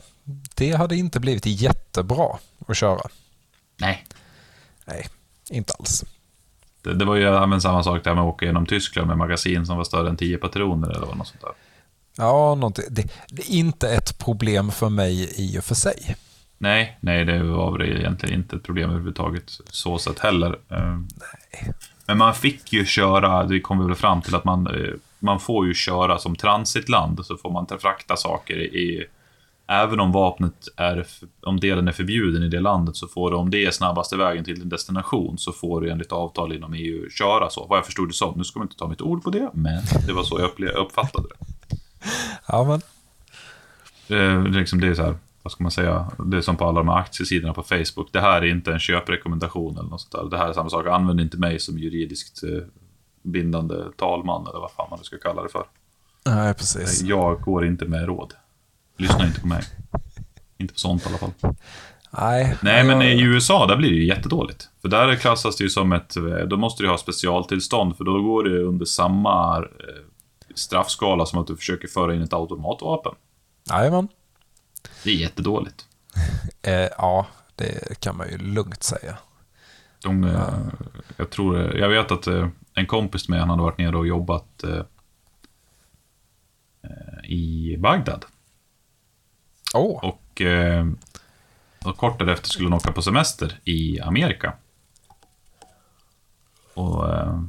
[0.55, 3.01] det hade inte blivit jättebra att köra.
[3.77, 4.05] Nej.
[4.85, 5.07] Nej,
[5.51, 6.05] inte alls.
[6.83, 9.67] Det, det var ju även samma sak där med att åka genom Tyskland med magasin
[9.67, 11.53] som var större än 10 patroner eller något sånt där.
[12.17, 12.85] Ja, någonting.
[12.91, 16.17] Det, det är inte ett problem för mig i och för sig.
[16.59, 20.59] Nej, nej, det var väl egentligen inte ett problem överhuvudtaget så sett heller.
[20.71, 20.99] Eh,
[22.09, 25.41] Men man fick ju köra, det kom vi väl fram till att man, eh, man
[25.41, 29.05] får ju köra som transitland, så får man ta- frakta saker i,
[29.67, 31.07] även om vapnet är,
[31.43, 34.45] om delen är förbjuden i det landet, så får du, om det är snabbaste vägen
[34.45, 37.67] till din destination, så får du enligt avtal inom EU köra så.
[37.67, 39.83] Vad jag förstod det som, nu ska man inte ta mitt ord på det, men
[40.07, 41.47] det var så jag uppfattade det.
[42.49, 42.81] Ja, men
[44.11, 45.15] Eh, liksom det är så här,
[45.49, 48.09] vad ska man säga, det är som på alla de här aktiesidorna på Facebook.
[48.13, 50.31] Det här är inte en köprekommendation eller något sånt där.
[50.31, 52.51] Det här är samma sak, använd inte mig som juridiskt eh,
[53.23, 55.65] bindande talman eller vad fan man nu ska kalla det för.
[56.27, 57.03] nej, precis.
[57.03, 58.35] Jag går inte med råd.
[58.97, 59.63] Lyssna inte på mig.
[60.59, 61.31] Inte på sånt i alla fall.
[62.11, 64.69] Nej, Nej, men jag- i USA, där blir det ju jättedåligt.
[64.83, 66.15] För där klassas det ju som ett,
[66.51, 69.65] då måste du ha specialtillstånd, för då går det under samma eh,
[70.55, 73.13] straffskala som att du försöker föra in ett automatvapen.
[73.71, 74.09] Jajamän.
[75.05, 75.85] Det är jättedåligt.
[76.63, 79.19] Eh, ja, det kan man ju lugnt säga.
[80.03, 80.59] De, eh,
[81.17, 84.07] jag, tror, jag vet att eh, en kompis till mig, han hade varit nere och
[84.07, 84.83] jobbat eh,
[86.83, 88.25] eh, i Bagdad.
[89.75, 90.87] Åh, Och, eh,
[91.85, 94.53] och kort därefter skulle han åka på semester i Amerika.
[96.75, 97.43] Och eh,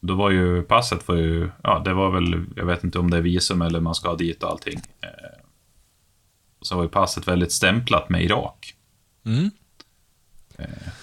[0.00, 3.16] Då var ju passet var ju, ja det var väl, jag vet inte om det
[3.16, 4.80] är visum eller man ska dit och allting.
[6.66, 8.74] Eh, så var ju passet väldigt stämplat med Irak.
[9.26, 9.50] Mm.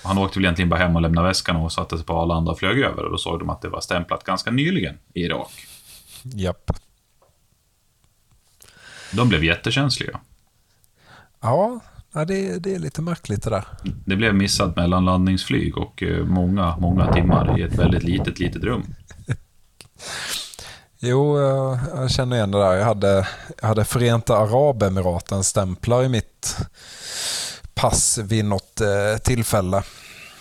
[0.04, 2.60] Han åkte väl egentligen bara hem och lämnade väskan och satte sig på Arlanda och
[2.60, 3.04] flög över.
[3.04, 5.52] Och då såg de att det var stämplat ganska nyligen i Irak.
[6.24, 6.72] Japp.
[9.12, 10.20] De blev jättekänsliga.
[11.42, 11.80] Ja,
[12.14, 13.66] ja det, det är lite märkligt det där.
[14.06, 18.84] Det blev missat mellanlandningsflyg och eh, många, många timmar i ett väldigt litet, litet rum.
[21.06, 22.74] Jo, jag, känner igen det där.
[22.74, 23.28] Jag hade,
[23.62, 26.58] jag hade Förenta Arabemiraten stämplar i mitt
[27.74, 29.78] pass vid något eh, tillfälle.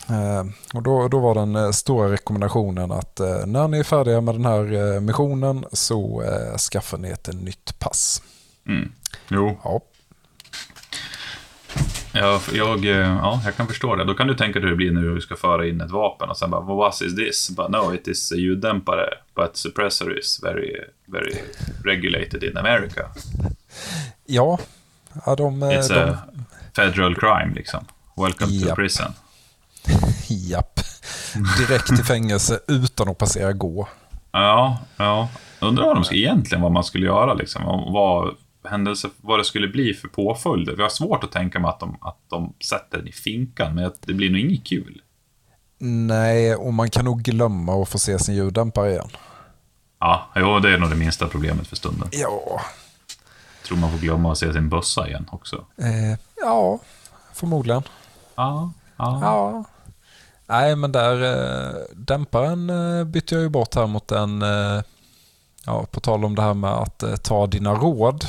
[0.08, 0.44] Eh,
[0.74, 4.44] och då, då var den eh, stora rekommendationen att när ni är färdiga med den
[4.44, 6.22] här missionen så
[6.72, 8.22] skaffar ni ett nytt pass.
[8.68, 8.92] Mm.
[9.28, 9.80] Jo, Ja,
[12.12, 14.04] jag, jag, eh, ja, jag kan förstå det.
[14.04, 16.30] Då kan du tänka dig hur det blir när du ska föra in ett vapen
[16.30, 17.50] och sen bara, what is this?
[17.56, 21.34] But no, it is a ljuddämpare, but suppressor is very, very
[21.84, 23.02] regulated in America.
[24.26, 24.58] ja,
[25.26, 26.18] ja de, eh, It's de a
[26.76, 27.84] federal crime, liksom.
[28.16, 28.76] Welcome to Japp.
[28.76, 29.12] prison.
[30.28, 30.80] japp,
[31.58, 33.88] direkt till fängelse utan att passera gå.
[34.32, 35.28] Ja, ja.
[35.60, 37.66] Undrar vad de ska, egentligen vad man skulle göra, liksom.
[37.66, 40.74] Om vad, händelse, vad det skulle bli för påföljder.
[40.76, 43.92] Jag har svårt att tänka mig att de, att de sätter den i finkan, men
[44.00, 45.02] det blir nog inget kul.
[45.84, 49.08] Nej, och man kan nog glömma att få se sin ljuddämpare igen.
[49.98, 52.08] Ja, jo, det är nog det minsta problemet för stunden.
[52.12, 52.60] Ja,
[53.66, 55.64] Tror man får glömma att se sin bössa igen också.
[55.76, 56.78] eh, ja
[57.32, 57.82] förmodligen.
[58.34, 59.18] Ja, ja.
[59.22, 59.64] Ja.
[60.46, 64.82] Nej, men där eh, dämparen eh, bytte jag ju bort här mot en, eh,
[65.66, 68.24] ja, på tal om det här med att eh, ta dina råd.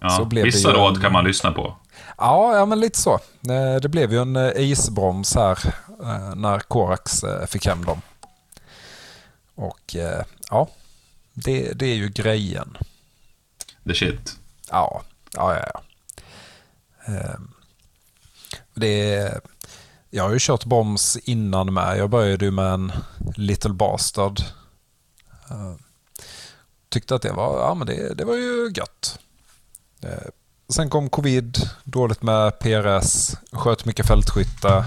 [0.00, 0.08] ja.
[0.10, 1.76] så blev det Vissa ju råd en- kan man lyssna på.
[2.18, 3.14] Ja, ja men lite så.
[3.48, 5.58] Eh, det blev ju en eh, isbroms här
[6.02, 8.02] eh, när Korax fick hem dem.
[9.54, 9.96] Och
[10.50, 10.68] ja,
[11.34, 12.76] det, det är ju grejen.
[13.86, 14.36] The shit.
[14.70, 15.02] Ja,
[15.34, 15.66] ja, ja.
[15.74, 15.82] ja.
[17.14, 17.50] Ehm,
[18.74, 19.40] Det är,
[20.10, 21.98] jag har ju kört broms innan med.
[21.98, 22.92] Jag började ju med en
[23.36, 24.40] Little Bastard.
[26.88, 29.18] Tyckte att det var, ja, men det, det var ju gött.
[30.02, 30.30] Ehm,
[30.70, 34.84] Sen kom covid, dåligt med PRS, sköt mycket fältskytte.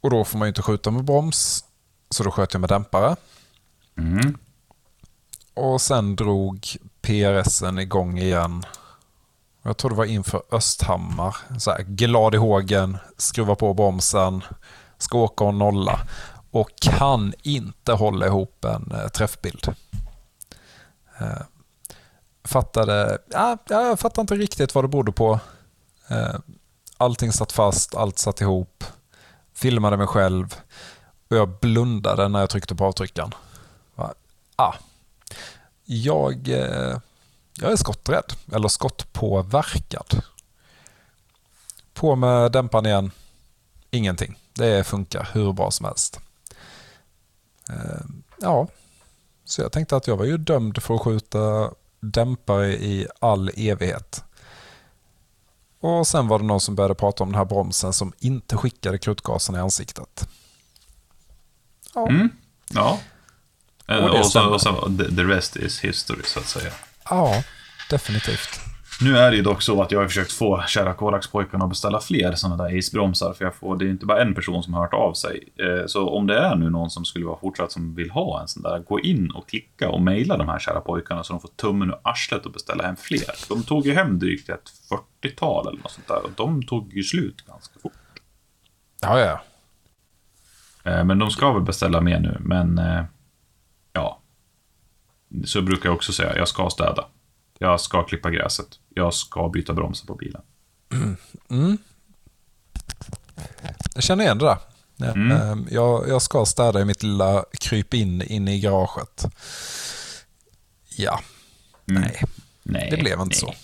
[0.00, 1.64] Och då får man ju inte skjuta med broms.
[2.10, 3.16] Så då sköt jag med dämpare.
[3.98, 4.38] Mm.
[5.54, 8.62] Och sen drog PRSen igång igen.
[9.62, 11.36] Jag tror det var inför Östhammar.
[11.58, 14.42] Så här, glad i hågen, skruva på bromsen,
[14.98, 16.00] ska åka och nolla.
[16.50, 19.74] Och kan inte hålla ihop en eh, träffbild.
[21.20, 21.42] Eh,
[22.44, 25.40] fattade, ja, jag fattade inte riktigt vad det berodde på.
[26.08, 26.34] Eh,
[26.96, 28.84] allting satt fast, allt satt ihop.
[29.54, 30.54] Filmade mig själv
[31.30, 33.34] och jag blundade när jag tryckte på avtryckaren.
[34.56, 34.74] Ah,
[35.84, 36.98] jag, eh,
[37.54, 40.22] jag är skotträdd, eller skottpåverkad.
[41.94, 43.10] På med dämparen igen.
[43.90, 44.38] Ingenting.
[44.52, 46.20] Det funkar hur bra som helst.
[47.68, 48.04] Eh,
[48.40, 48.68] ja,
[49.50, 54.24] så jag tänkte att jag var ju dömd för att skjuta dämpare i all evighet.
[55.80, 58.98] Och sen var det någon som började prata om den här bromsen som inte skickade
[58.98, 60.28] krutgasen i ansiktet.
[61.94, 62.28] Ja, Mm.
[62.68, 62.98] Ja.
[63.86, 66.72] Och det Och, och, så, och så, the rest is history, så att säga.
[67.10, 67.44] ja
[67.90, 68.60] definitivt.
[69.02, 72.00] Nu är det ju dock så att jag har försökt få kära Korax-pojkarna att beställa
[72.00, 74.80] fler sådana där Ace-bromsar, för jag får, det är inte bara en person som har
[74.82, 75.48] hört av sig.
[75.56, 78.48] Eh, Så om det är nu någon som skulle vara fortsatt som vill ha en
[78.48, 81.48] sån där, gå in och klicka och mejla de här kära pojkarna så de får
[81.48, 83.30] tummen ur arslet och beställa hem fler.
[83.48, 84.70] De tog ju hem drygt ett
[85.22, 87.92] 40-tal eller något sånt där och de tog ju slut ganska fort.
[89.02, 89.40] Ja, ja.
[90.90, 93.04] Eh, Men de ska väl beställa mer nu, men eh,
[93.92, 94.20] ja.
[95.44, 97.04] Så brukar jag också säga, jag ska städa.
[97.58, 98.79] Jag ska klippa gräset.
[98.94, 100.42] Jag ska byta bromsar på bilen.
[103.94, 104.58] Jag känner igen det där.
[105.12, 105.30] Mm.
[105.36, 109.24] ehm, Jag, jag ska städa i mitt lilla kryp in inne i garaget.
[110.96, 111.20] Ja,
[111.90, 112.02] Mm.
[112.02, 112.22] nej,
[112.62, 113.34] Nej, det blev inte nej.
[113.38, 113.54] så.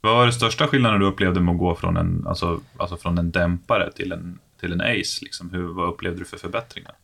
[0.00, 3.18] Vad var det största skillnaden du upplevde med att gå från en, alltså, alltså från
[3.18, 5.18] en dämpare till en, till en Ace?
[5.24, 5.50] Liksom?
[5.50, 6.94] Hur, vad upplevde du för förbättringar?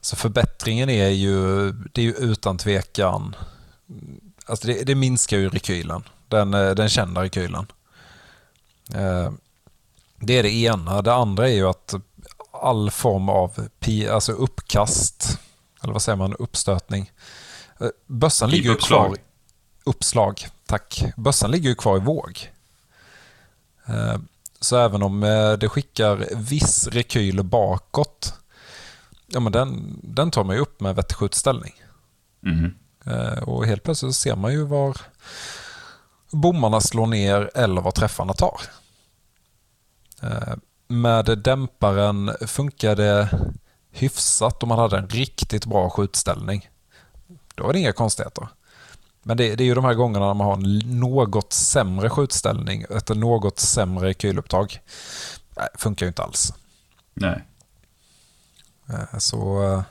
[0.00, 3.36] Så förbättringen är ju, det är ju utan tvekan,
[4.46, 6.02] alltså det, det minskar ju rekylen.
[6.28, 7.66] Den, eh, den kända rekylen.
[8.94, 9.32] Eh,
[10.20, 11.02] Det är det ena.
[11.02, 11.94] Det andra är ju att
[12.52, 15.38] all form av pi, alltså uppkast,
[15.82, 17.10] eller vad säger man, uppstötning.
[17.80, 19.16] Eh, Bössan ligger ju kvar.
[19.84, 21.04] Uppslag, tack.
[21.16, 22.48] Bössan ligger ju kvar i våg.
[24.60, 25.20] Så även om
[25.60, 28.34] det skickar viss rekyl bakåt
[29.26, 31.74] ja, men den, den tar man ju upp med vettig skjutställning.
[33.06, 34.96] Eh, och helt plötsligt ser man ju var
[36.30, 38.60] bommarna slår ner eller vad träffarna tar.
[40.22, 40.54] Eh,
[40.88, 43.28] med dämparen funkar det
[43.90, 46.68] hyfsat om man hade en riktigt bra skjutställning.
[47.54, 48.48] Då är det inga konstigheter.
[49.22, 52.84] Men det, det är ju de här gångerna när man har en något sämre skjutställning,
[52.90, 54.80] ett något sämre kylupptag.
[55.56, 56.52] Nej, funkar ju inte alls.
[57.14, 57.44] Nej.
[58.88, 59.84] Eh, Så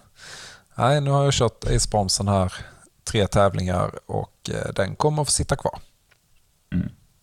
[0.76, 2.54] nej, nu har jag kört Ace Bombsen här
[3.12, 5.80] tre tävlingar och eh, den kommer att få sitta kvar.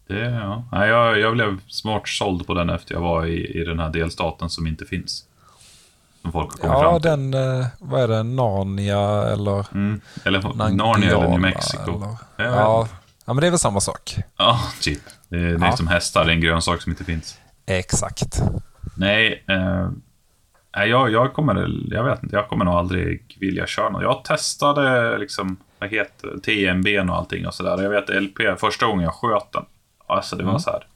[0.08, 0.64] Det, ja.
[0.72, 3.90] Nej, jag, jag blev smart såld på den efter jag var i, i den här
[3.90, 5.24] delstaten som inte finns.
[6.22, 7.10] Som folk har kommit Ja, fram till.
[7.10, 10.00] den, eh, vad är det, Narnia eller Mm.
[10.24, 11.90] Eller Narnia eller New Mexico.
[11.90, 12.88] eller- Ja, Ja,
[13.26, 14.16] ja, men det är väl samma sak.
[14.36, 15.02] ja typ.
[15.28, 15.76] Det, är- det är Ja.
[15.76, 17.38] som hästar, det är en grönsak som inte finns.
[17.66, 18.42] Exakt.
[18.96, 19.88] Nej, eh,
[20.86, 24.02] jag, jag kommer, jag vet inte, jag kommer nog aldrig vilja köra något.
[24.02, 27.82] Jag testade liksom, vad heter TMB och allting och sådär.
[27.82, 29.64] Jag vet LP, första gången jag sköt den,
[30.06, 30.60] alltså det var Mm.
[30.60, 30.86] så här.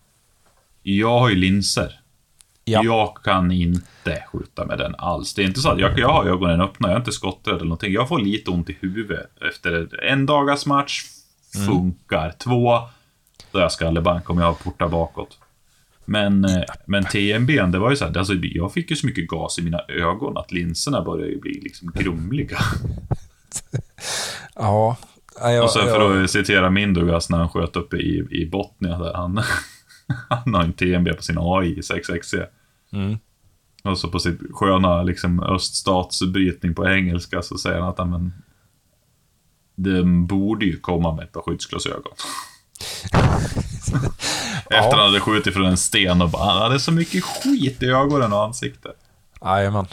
[0.82, 1.98] Jag har ju linser.
[2.64, 2.80] Ja.
[2.84, 5.34] Jag kan inte skjuta med den alls.
[5.34, 7.64] Det är inte så att jag, jag har ögonen öppna, jag är inte skotträdd eller
[7.64, 7.92] någonting.
[7.92, 11.02] Jag får lite ont i huvudet efter en dagars match.
[11.54, 11.66] Mm.
[11.68, 12.32] Funkar.
[12.38, 12.78] Två,
[13.50, 15.38] då är jag skallebank om jag har portar bakåt.
[16.04, 19.28] Men, eh, men TMB, det var ju så här, alltså, jag fick ju så mycket
[19.28, 22.58] gas i mina ögon att linserna började ju bli liksom grumliga.
[24.54, 24.96] Ja.
[25.40, 28.50] ja, jag, Och sen jag, för att citera Mindogas när han sköt uppe i, i
[28.50, 29.42] Botnia där, han,
[30.28, 32.46] han har en TMB på sin AI 6XC.
[32.92, 33.18] Mm.
[33.84, 38.32] Och så på sitt sköna liksom, öststatsbrytning på engelska så säger han att men,
[39.74, 42.12] den borde ju komma med ett par skyddsglasögon.
[44.70, 47.86] Efter han hade skjutit från en sten och bara, han hade så mycket skit i
[47.86, 48.96] ögonen och ansiktet.
[49.44, 49.86] Jajamän.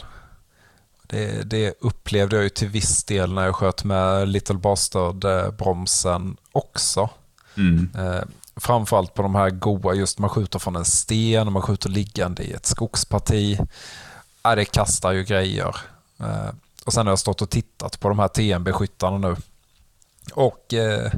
[1.10, 7.10] Det, det upplevde jag ju till viss del när jag sköt med Little Bastard-bromsen också.
[7.56, 7.90] Mm.
[7.98, 8.22] Eh,
[8.56, 12.52] framförallt på de här goa, just man skjuter från en sten, man skjuter liggande i
[12.52, 13.58] ett skogsparti.
[14.42, 15.76] Ja, det kastar ju grejer.
[16.20, 16.50] Eh,
[16.84, 19.36] och sen har jag stått och tittat på de här TNB-skyttarna nu.
[20.32, 21.12] Och eh,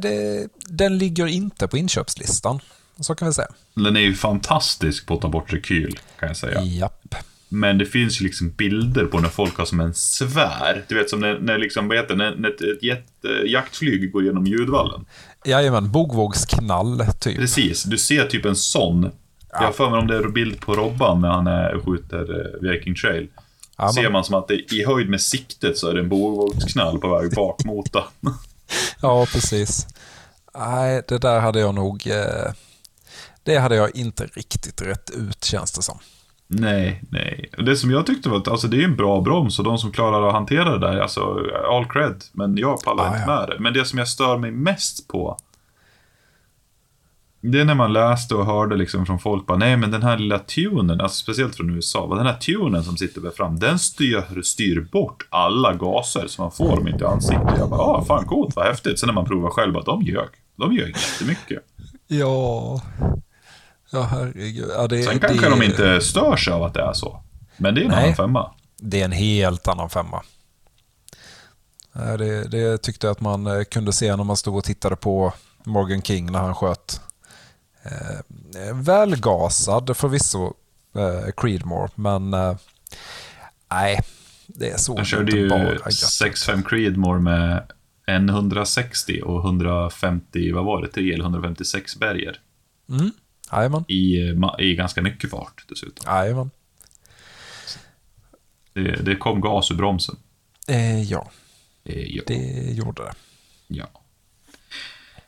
[0.00, 2.60] det, den ligger inte på inköpslistan.
[3.00, 3.48] Så kan vi säga.
[3.74, 6.62] Den är ju fantastisk på att ta bort rekyl, kan jag säga.
[6.62, 7.14] Japp.
[7.48, 10.84] Men det finns ju liksom bilder på när folk har som en svär.
[10.88, 14.12] Du vet som när, när, liksom, vad heter, när, när ett, ett jet, eh, jaktflyg
[14.12, 15.04] går genom ljudvallen.
[15.44, 17.36] Jajamän, bogvågsknall typ.
[17.36, 19.10] Precis, du ser typ en sån.
[19.50, 22.70] Jag har för mig om det är bild på Robban när han är skjuter eh,
[22.70, 23.28] Viking Trail.
[23.76, 26.98] Ja, ser man, som att det, i höjd med siktet så är det en bågvågsknall
[26.98, 28.02] på väg bak mot den.
[29.02, 29.86] ja, precis.
[30.58, 32.06] Nej, det där hade jag nog...
[32.06, 32.52] Eh,
[33.42, 35.98] det hade jag inte riktigt rätt ut känns det som.
[36.50, 37.50] Nej, nej.
[37.58, 39.92] Det som jag tyckte var att alltså, det är en bra broms och de som
[39.92, 41.36] klarar att hantera det där, alltså
[41.70, 42.24] all cred.
[42.32, 43.26] Men jag pallar Ah, inte ja.
[43.40, 43.56] med det.
[43.62, 45.36] Men det som jag stör mig mest på,
[47.40, 50.18] det är när man läste och hörde liksom från folk bara, nej men den här
[50.18, 53.78] lilla tunen, alltså speciellt från USA, vad den här tunen som sitter där fram, den
[53.78, 57.54] styr, styr bort alla gaser som man får inte i ansiktet.
[57.58, 58.98] Jag bara, ah, fan coolt, vad häftigt.
[58.98, 60.28] Sen när man provar själv, att de ljög.
[60.56, 61.58] De ljög jättemycket.
[62.06, 62.80] Ja,
[63.90, 64.70] ja herregud.
[64.76, 67.22] Ja, det, Sen det, kanske de inte stör sig av att det är så.
[67.56, 68.04] Men det är en Nej.
[68.04, 68.50] annan femma.
[68.76, 70.22] Det är en helt annan femma.
[71.92, 75.32] Det, det tyckte jag att man eh, kunde se när man stod och tittade på
[75.64, 77.00] Morgan King när han sköt.
[77.82, 80.54] Eh, välgasad förvisso,
[80.94, 82.56] eh, Creedmoor, men eh,
[83.70, 84.00] nej,
[84.46, 85.94] det såg Jag körde inte ju bara gött ut.
[85.94, 87.72] 6.5 Creedmoor med
[88.06, 92.40] en 160 och 150, vad var det, 3 eller 156 berger.
[92.90, 93.10] Mm.
[93.52, 94.16] Jajamän, I,
[94.58, 96.06] I ganska mycket fart dessutom.
[96.14, 96.50] jajamän.
[98.72, 100.16] Det, det kom gas ur bromsen.
[100.68, 101.30] Eh, ja,
[101.84, 102.22] Eh, ja.
[102.26, 103.12] det gjorde det.
[103.68, 103.86] ja.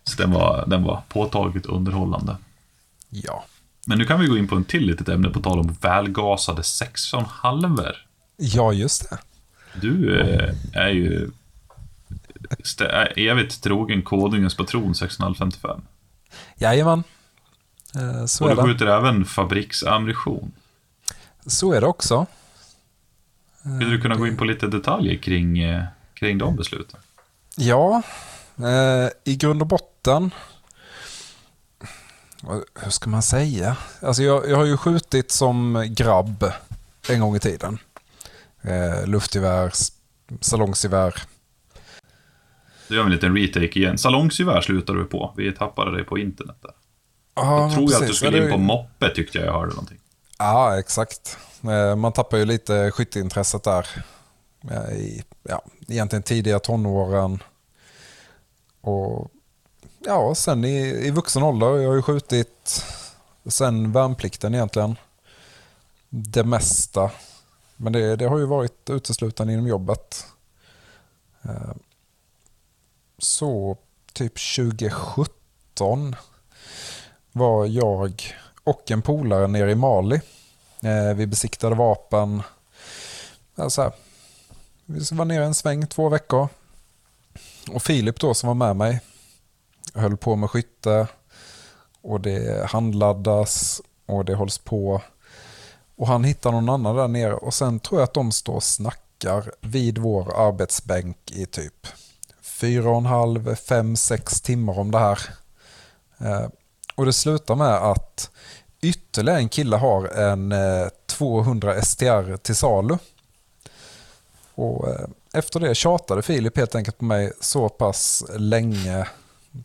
[0.05, 2.37] Så den var, den var påtagligt underhållande.
[3.11, 3.45] Ja.
[3.87, 6.63] Men nu kan vi gå in på en till litet ämne på tal om välgasade
[6.63, 8.07] 16 halver.
[8.37, 9.19] ja, just det.
[9.81, 11.31] Du eh, är ju
[13.17, 15.81] evigt trogen Konungens patron 1655.
[16.57, 17.03] Jajamän.
[17.97, 20.53] Eh, så Och du skjuter även fabriksammunition.
[21.47, 22.27] Så är det också.
[23.61, 25.85] Skulle du kunna gå in på lite detaljer kring, eh,
[26.15, 27.01] kring de besluten?
[27.57, 28.03] Ja,
[28.57, 30.31] eh, i grund och botten.
[32.83, 33.77] Hur ska man säga?
[34.03, 36.53] Alltså jag, jag har ju skjutit som grabb
[37.09, 37.79] en gång i tiden.
[38.63, 39.73] Eh, luftgevär,
[40.41, 41.15] salongsgevär.
[42.89, 43.99] Då gör vi en liten retake igen.
[43.99, 45.35] Salongsgevär slutar du på.
[45.37, 46.73] Vi tappade dig på internet där.
[47.35, 48.17] Ja, Jag tror jag att du precis.
[48.17, 49.99] skulle in på moppe tyckte jag jag hörde någonting.
[50.39, 51.39] Ja, exakt.
[51.65, 53.87] Eh, man tappar ju lite skytteintresset där.
[54.71, 57.43] Eh, I, ja, egentligen tidiga tonåren.
[58.81, 59.31] Och
[59.99, 61.77] ja, sen i, i vuxen ålder.
[61.77, 62.85] Jag har ju skjutit
[63.47, 64.97] sen värnplikten egentligen.
[66.09, 67.11] Det mesta.
[67.77, 70.27] Men det, det har ju varit uteslutande inom jobbet.
[71.43, 71.73] Eh,
[73.19, 73.77] så
[74.13, 76.17] typ 2017
[77.33, 80.21] var jag och en polare nere i Mali.
[80.83, 82.43] Eh, vi besiktade vapen.
[83.55, 83.93] Alltså,
[84.87, 86.49] vi var nere en sväng två veckor.
[87.71, 89.01] Och Filip då som var med mig
[89.95, 91.07] höll på med skytte.
[92.03, 95.03] Och det handladdas och det hålls på.
[95.97, 98.63] Och han hittar någon annan där nere och sen tror jag att de står och
[98.63, 101.87] snackar vid vår arbetsbänk i typ
[102.43, 105.21] fyra och en halv, fem, sex timmar om det här.
[106.19, 106.47] Eh,
[107.01, 108.31] och det slutar med att
[108.81, 112.99] ytterligare en kille har en eh, 200 STR till salu.
[114.55, 119.09] Och eh, efter det tjatade Filip helt enkelt på mig så pass länge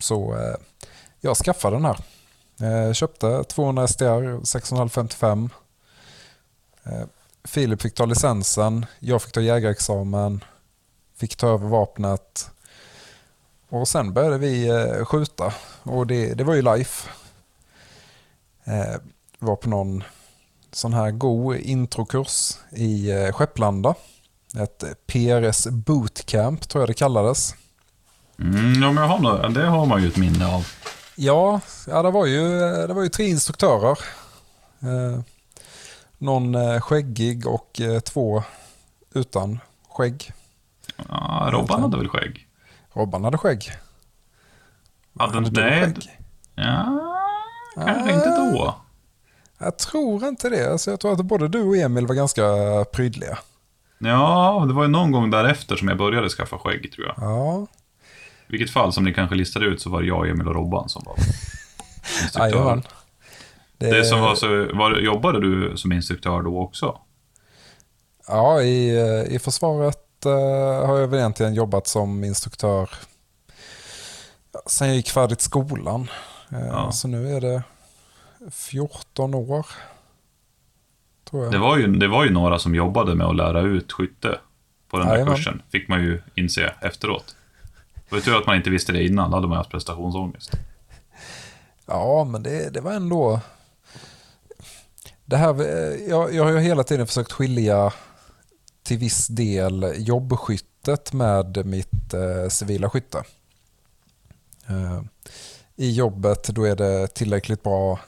[0.00, 0.56] så eh,
[1.20, 1.98] jag skaffade den här.
[2.86, 5.50] Jag köpte 200 STR 655.
[7.44, 10.44] Filip fick ta licensen, jag fick ta jägarexamen,
[11.16, 12.50] fick ta över vapnet.
[13.68, 14.70] Och sen började vi
[15.04, 17.08] skjuta och det, det var ju life.
[18.66, 19.00] Eh,
[19.38, 20.04] var på någon
[20.72, 23.94] sån här god introkurs i eh, Skepplanda.
[24.58, 27.54] Ett PRS bootcamp tror jag det kallades.
[28.38, 30.66] Mm, ja, men jag har, det har man ju ett minne av.
[31.16, 33.98] Ja, ja det, var ju, det var ju tre instruktörer.
[34.80, 35.20] Eh,
[36.18, 38.42] någon eh, skäggig och två
[39.14, 39.58] utan
[39.88, 40.32] skägg.
[41.08, 42.48] Ja, Robban hade väl skägg?
[42.92, 43.72] Robban hade skägg.
[45.18, 45.80] Hade han det?
[45.80, 46.18] Skägg?
[46.54, 47.15] Ja,
[47.84, 48.74] kanske inte då.
[49.58, 50.72] Jag tror inte det.
[50.72, 52.42] Alltså, jag tror att både du och Emil var ganska
[52.92, 53.38] prydliga.
[53.98, 57.14] Ja, det var ju någon gång därefter som jag började skaffa skägg tror jag.
[57.16, 57.66] Ja.
[58.48, 60.88] I vilket fall som ni kanske listade ut så var det jag, Emil och Robban
[60.88, 61.16] som var
[62.22, 62.82] instruktörer.
[63.78, 63.90] det...
[63.90, 66.98] det som var så, var, jobbade du som instruktör då också?
[68.28, 72.90] Ja, i, eh, i försvaret uh, har jag väl egentligen jobbat som instruktör
[74.66, 76.08] sen jag gick färdigt skolan.
[76.52, 76.92] Uh, ja.
[76.92, 77.62] Så nu är det
[78.50, 79.66] 14 år.
[81.30, 84.38] Det, var ju, det var ju några som jobbade med att lära ut skytte
[84.88, 85.62] på den där kursen.
[85.72, 87.36] Fick man ju inse efteråt.
[87.94, 90.50] Det var tur att man inte visste det innan, då hade man haft prestationsångest.
[91.86, 93.40] Ja, men det, det var ändå...
[95.24, 97.92] Det här, eh, jag, jag har ju hela tiden försökt skilja
[98.82, 103.22] till viss del jobbskyttet med mitt eh, civila skytte.
[104.66, 105.02] Eh,
[105.76, 108.00] I jobbet då är det tillräckligt bra.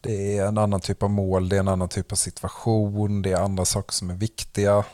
[0.00, 3.32] Det är en annan typ av mål, det är en annan typ av situation, det
[3.32, 4.84] är andra saker som är viktiga.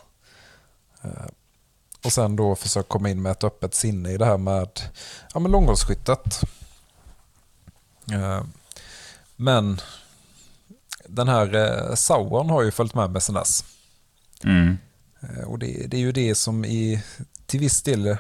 [1.03, 1.27] Eh,
[2.05, 4.81] och sen då försöka komma in med ett öppet sinne i det här med,
[5.35, 6.41] ja, med långhållsskyttet.
[8.13, 8.45] Eh,
[9.37, 9.81] men
[11.07, 13.65] den här eh, Sauern har ju följt med mig sedan dess.
[14.45, 14.77] Mm.
[15.47, 17.03] Och det, det, är ju det som i,
[17.47, 18.17] till viss del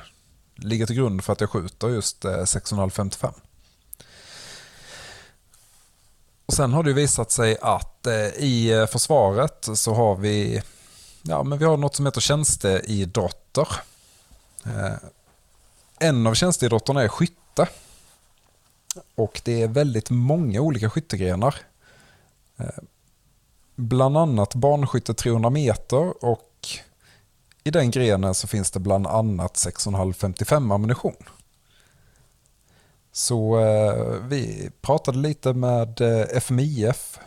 [0.54, 3.26] ligger till grund för att jag skjuter just 6,5-55.
[3.26, 3.32] Eh,
[6.50, 10.62] och sen har det visat sig att eh, i eh, försvaret så har vi,
[11.22, 13.68] ja, men vi har något som heter tjänsteidrotter.
[14.64, 14.94] Eh,
[15.98, 17.68] en av tjänsteidrotterna är skytte.
[19.14, 21.54] Och det är väldigt många olika skyttegrenar.
[22.56, 22.66] Eh,
[23.76, 26.68] bland annat barnskytte 300 meter och
[27.64, 31.16] i den grenen så finns det bland annat 6,5-55 ammunition.
[33.20, 37.18] Så eh, vi pratade lite med eh, FMIF,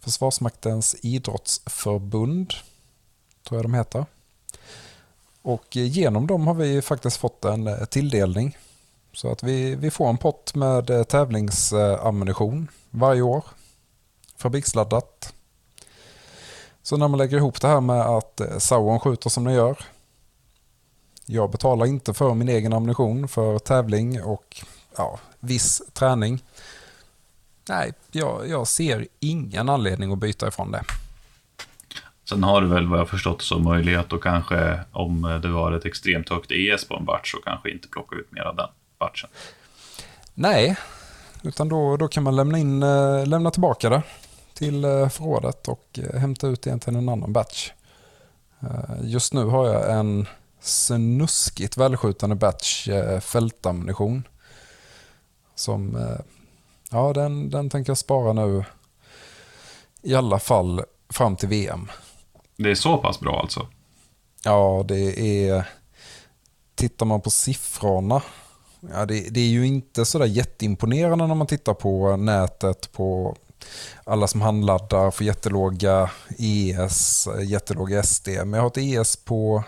[0.00, 2.54] Försvarsmaktens idrottsförbund,
[3.48, 4.06] tror jag de heter.
[5.42, 8.56] Och genom dem har vi faktiskt fått en eh, tilldelning.
[9.12, 13.44] Så att vi, vi får en pott med tävlingsammunition varje år.
[14.36, 15.34] Fabriksladdat.
[16.82, 19.78] Så när man lägger ihop det här med att Sauron skjuter som den gör.
[21.26, 24.64] Jag betalar inte för min egen ammunition för tävling och
[24.98, 26.42] ja, viss träning.
[27.68, 30.82] Nej, jag, jag ser ingen anledning att byta ifrån det.
[32.28, 35.84] Sen har du väl vad jag förstått så möjlighet att kanske om det var ett
[35.84, 38.68] extremt högt ES på en batch så kanske inte plocka ut mer av den
[38.98, 39.30] batchen.
[40.34, 40.76] Nej,
[41.42, 44.02] utan då, då kan man lämna, in, eh, lämna tillbaka det
[44.54, 47.70] till eh, förrådet och eh, hämta ut egentligen en annan batch.
[49.02, 50.26] Just nu har jag en
[50.60, 52.88] snuskigt välskjutande batch
[53.20, 54.22] fältammunition.
[55.58, 55.98] Som,
[56.90, 58.64] ja den, den tänker jag spara nu
[60.02, 61.88] I alla fall fram till VM.
[62.56, 63.66] Det är så pass bra alltså?
[64.44, 65.68] Ja, det är...
[66.74, 68.22] Tittar man på siffrorna,
[68.80, 73.36] ja, det, det är ju inte sådär jätteimponerande när man tittar på nätet, på
[74.04, 78.28] alla som handladdar för jättelåga ES, jättelåga SD.
[78.28, 79.64] Men jag har ett ES på,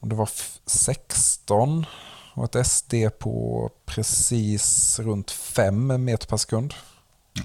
[0.00, 0.28] om det var
[0.66, 1.86] 16
[2.36, 6.74] och ett SD på precis runt 5 meter per sekund.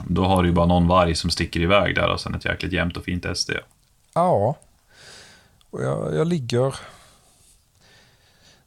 [0.08, 2.74] Då har du ju bara någon varg som sticker iväg där och sen ett jäkligt
[2.74, 3.52] jämnt och fint SD.
[4.14, 4.56] Ja,
[5.70, 6.76] och jag, jag ligger...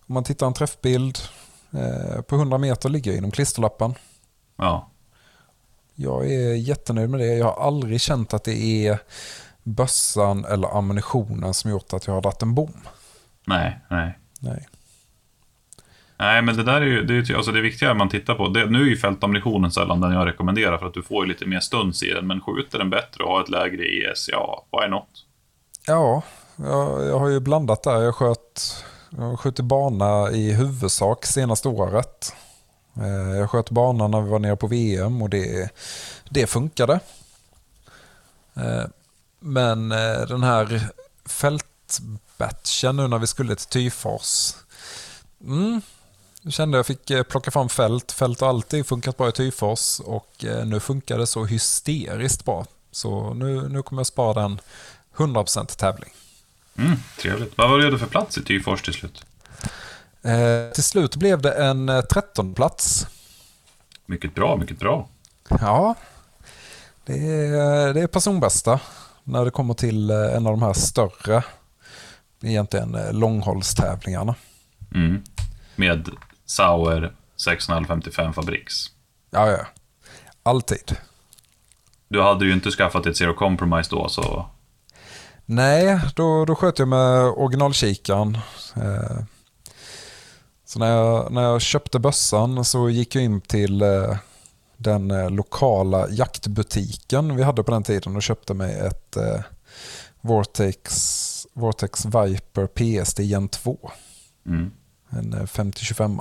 [0.07, 1.19] Om man tittar en träffbild,
[1.71, 3.95] eh, på 100 meter ligger jag inom klisterlappen.
[4.57, 4.91] Ja.
[5.95, 7.35] Jag är jättenöjd med det.
[7.35, 8.99] Jag har aldrig känt att det är
[9.63, 12.81] bössan eller ammunitionen som gjort att jag har dragit en bom.
[13.47, 14.19] Nej, nej.
[14.41, 14.69] Nej.
[16.17, 18.49] Nej, men det där är ju, det, är, ju- alltså det viktiga man tittar på.
[18.49, 21.47] Det, nu är ju fältammunitionen sällan den jag rekommenderar för att du får ju lite
[21.47, 22.27] mer stuns i den.
[22.27, 25.09] Men skjuter den bättre och har ett lägre ES, ja, why not?
[25.87, 26.23] Ja,
[26.57, 28.01] jag, jag har ju blandat där.
[28.03, 32.33] Jag sköt, jag sköt bana i huvudsak senaste året.
[32.97, 35.71] Eh, jag sköt bana när vi var nere på VM och det,
[36.31, 37.01] det funkade.
[38.57, 38.85] Eh,
[39.41, 40.81] men eh, den här
[41.29, 44.55] fältbatchen nu när vi skulle till Tyfors.
[45.47, 45.81] Mm,
[46.45, 48.13] jag kände jag fick eh, plocka fram fält.
[48.13, 52.67] Fält har alltid funkat bra i Tyfors och eh, nu funkar det så hysteriskt bra.
[52.91, 54.61] Så nu, nu kommer jag spara den
[55.17, 56.11] 100% tävling.
[56.79, 57.59] Mm, trevligt.
[57.59, 59.25] Vad var det för plats i Tyfors till slut?
[60.23, 63.07] Eh, till slut blev det en eh, 13 plats.
[64.07, 65.09] Mycket bra, mycket bra.
[65.49, 65.95] Ja,
[67.05, 68.81] det är, det är personbästa
[69.25, 71.45] när det kommer till eh, en av de här större,
[72.41, 74.35] egentligen eh, långhållstävlingarna.
[74.95, 75.23] Mm.
[75.77, 76.11] Med
[76.47, 78.75] Sauer 6,555 fabriks.
[79.31, 79.67] Ja, ja.
[80.43, 80.97] Alltid.
[82.09, 84.47] Du hade ju inte skaffat ett Zero Compromise då, så...
[85.47, 88.39] Nej, då, då sköt jag med originalkikaren.
[88.77, 89.19] Eh,
[90.65, 94.17] Så när jag, när jag köpte bössan så gick jag in till eh,
[94.77, 99.17] den eh, lokala jaktbutiken vi hade på den tiden och köpte mig ett
[100.21, 103.91] Vortex, Vortex Viper PSD Gen 2.
[104.47, 104.71] Mm.
[105.19, 106.21] En eh, 5025.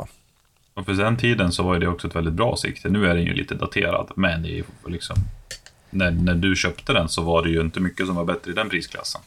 [0.74, 2.90] Och för den tiden så var det också ett väldigt bra sikte.
[2.90, 5.16] Nu är den ju lite daterad, men det är liksom...
[5.90, 8.54] När, när du köpte den så var det ju inte mycket som var bättre i
[8.54, 9.22] den prisklassen.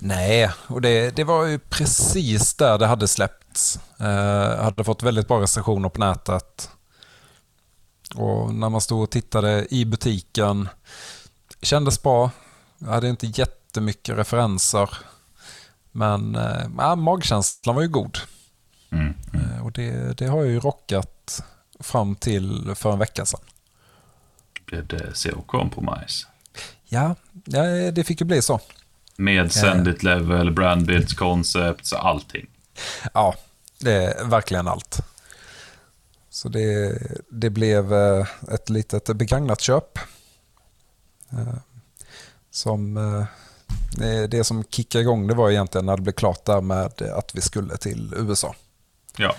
[0.00, 3.80] Nej, och det, det var ju precis där det hade släppts.
[4.00, 6.70] Eh, hade fått väldigt bra recensioner på nätet.
[8.14, 10.68] Och när man stod och tittade i butiken,
[11.62, 12.30] kändes bra.
[12.78, 14.90] Jag hade inte jättemycket referenser.
[15.92, 18.18] Men eh, magkänslan var ju god.
[18.90, 19.14] Mm.
[19.34, 21.42] Eh, och det, det har jag ju rockat
[21.80, 23.40] fram till för en vecka sedan.
[24.66, 26.26] Blev det Zero Compromise?
[26.84, 27.14] Ja,
[27.44, 28.60] ja det fick ju bli så.
[29.16, 32.46] Med Send It Level, Brand Builds Concepts, allting.
[33.14, 33.34] Ja,
[33.78, 34.98] det är verkligen allt.
[36.30, 36.98] Så det,
[37.30, 39.98] det blev eh, ett litet begagnat köp.
[41.32, 41.54] Eh,
[42.50, 43.24] Som, eh,
[43.98, 47.34] det- det som kickade igång det var egentligen när det blev klart där med att
[47.34, 48.54] vi skulle till USA.
[49.18, 49.34] Ja.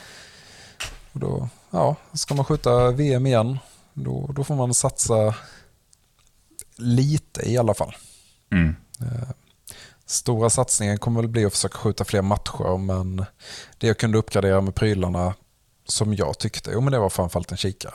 [1.14, 3.60] Och då, ja, ska man skjuta VM igen,
[3.94, 5.36] då, då får man satsa
[6.76, 7.96] lite i alla fall.
[8.52, 8.76] Mm.
[10.06, 13.26] Stora satsningen kommer väl bli att försöka skjuta fler matcher, men
[13.78, 15.34] det jag kunde uppgradera med prylarna
[15.86, 17.94] som jag tyckte, jo men det var framförallt en kikare.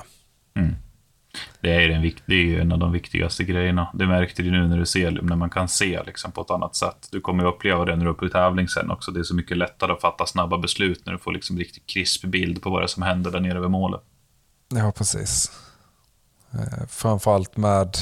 [0.57, 0.77] Mm.
[1.61, 3.91] Det är, den, det är ju en av de viktigaste grejerna.
[3.95, 6.77] Det märkte du nu när du ser, när man kan se liksom på ett annat
[6.77, 7.09] sätt.
[7.11, 9.11] Du kommer ju uppleva det när du är på tävling sen också.
[9.11, 12.25] Det är så mycket lättare att fatta snabba beslut när du får liksom riktigt krisp
[12.25, 14.01] bild på vad det är som händer där nere vid målet.
[14.75, 15.53] Ja, precis.
[16.53, 17.97] Eh, framförallt med...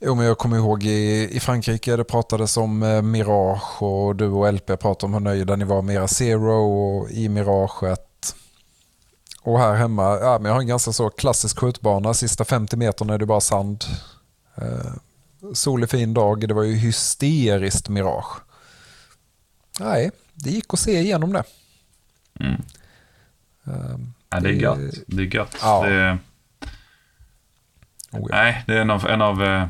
[0.00, 4.26] Jo, men jag kommer ihåg i, i Frankrike det pratades om eh, Mirage och du
[4.26, 8.07] och LP pratade om hur nöjda ni var med era Zero och i Miraget.
[9.42, 12.14] Och här hemma, ja, men jag har en ganska så klassisk skjutbana.
[12.14, 13.84] Sista 50 meterna är det bara sand.
[14.56, 14.92] Eh,
[15.54, 16.48] solig fin dag.
[16.48, 18.36] Det var ju hysteriskt Mirage.
[19.80, 21.44] Nej, det gick att se igenom det.
[22.40, 22.62] Mm.
[23.66, 23.98] Eh,
[24.30, 24.78] Ja, det är gött.
[25.06, 25.56] Det är gött.
[25.62, 25.82] Ja.
[25.86, 26.18] Det,
[28.12, 28.26] oh ja.
[28.30, 29.06] nej, det är en av...
[29.06, 29.66] En av eh,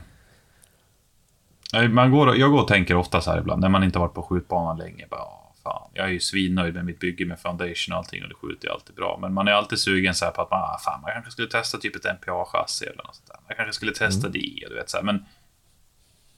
[1.89, 4.23] man går, jag går och tänker ofta så här ibland, när man inte varit på
[4.23, 5.07] skjutbanan länge.
[5.11, 5.38] Bara, "Åh,
[5.69, 8.69] fan, jag är ju svinnöjd med mitt bygge med foundation och allting och det skjuter
[8.69, 9.19] ju alltid bra.
[9.21, 11.79] Men man är alltid sugen så på att man, ah, fan, man kanske skulle testa
[11.79, 13.37] typ ett MPA-chassi eller något sånt där.
[13.49, 15.25] Man kanske skulle testa det, du vet så här, men...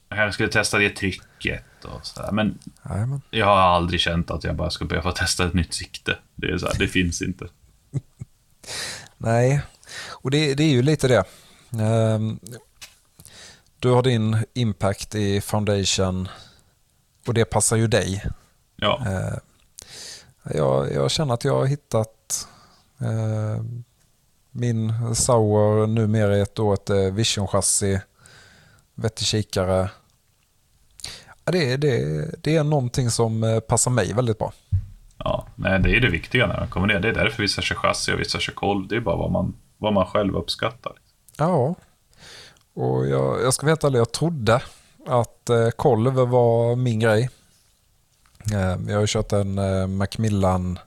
[0.09, 2.31] Jag kanske skulle testa det trycket och sådär.
[2.31, 2.59] Men
[2.89, 3.21] Jajamän.
[3.29, 6.17] jag har aldrig känt att jag bara ska behöva testa ett nytt sikte.
[6.35, 7.47] Det är så här, det finns inte.
[9.17, 9.61] Nej,
[10.09, 11.23] och det, det är ju lite det.
[11.83, 12.39] Ehm,
[13.79, 16.27] du har din impact i foundation
[17.27, 18.23] och det passar ju dig.
[18.83, 19.37] Ja, Eh,
[20.53, 22.47] jag, jag känner att jag har hittat
[23.01, 23.63] eh,
[24.51, 27.99] min Sauer numera i ett år ett eh, Vision-chassi,
[28.95, 29.89] vettig kikare.
[31.45, 34.53] Ja, det, det, det är någonting som eh, passar mig väldigt bra.
[35.17, 35.47] ja.
[35.55, 36.99] Nej, det är det viktiga när man kommer ner.
[36.99, 38.87] Det är därför vissa kör chassi och vissa kör kolv.
[38.87, 40.93] Det är bara vad man, vad man själv uppskattar.
[41.37, 41.75] Ja,
[42.73, 44.61] och jag, jag ska vara helt ärlig, jag trodde
[45.07, 47.29] att kolv var min grej.
[48.53, 50.79] Eh, jag har ju kört en eh, Macmillan,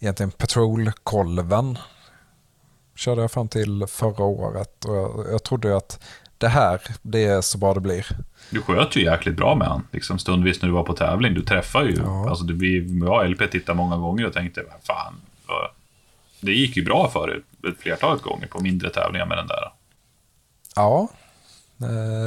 [0.00, 1.78] egentligen Patrol-kolven.
[2.96, 6.00] Körde jag fram till förra året och jag, jag trodde ju att
[6.38, 8.06] det här, det är så bra det blir.
[8.50, 11.34] Du sköt ju jäkligt bra med han, liksom stundvis när du var på tävling.
[11.34, 11.96] Du träffar ju.
[11.96, 12.28] Ja.
[12.28, 15.14] Alltså, du, vi, jag och LP tittade många gånger och tänkte, fan.
[16.40, 19.72] Det gick ju bra för er ett flertalet gånger på mindre tävlingar med den där.
[20.76, 21.08] Ja, eh,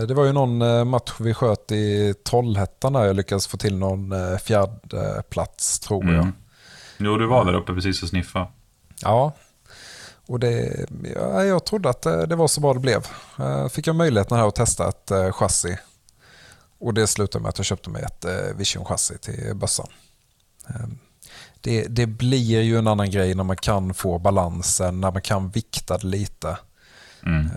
[0.07, 3.77] det var ju någon eh, match vi sköt i Trollhättan där jag lyckades få till
[3.77, 6.13] någon eh, fjärde plats tror jag.
[6.13, 6.33] Mm.
[6.97, 8.47] Jo, du var där uppe precis och sniffa.
[9.01, 9.33] Ja,
[10.27, 10.85] och det,
[11.15, 13.07] ja, jag trodde att det, var så bra det blev.
[13.39, 15.77] Eh, Fick jag möjligheten här att testa ett eh, chassi.
[16.79, 19.87] Och det slutade med att jag köpte mig ett eh, Vision-chassi till bössan.
[20.69, 20.87] Eh,
[21.61, 25.49] Det, det blir ju en annan grej när man kan få balansen, när man kan
[25.49, 26.57] vikta det lite.
[27.25, 27.49] Mm.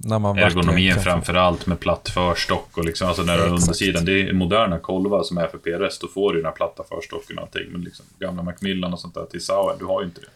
[0.00, 3.62] När Ergonomin få- framför allt med platt förstock och liksom, alltså när har Exakt.
[3.68, 4.04] undersidan.
[4.04, 7.38] Det är moderna kolvar som är för PRS, då får du den här platta förstocken
[7.38, 7.72] och allting.
[7.72, 10.26] Men liksom gamla Macmillan och sånt där till Sauer, du har ju inte det.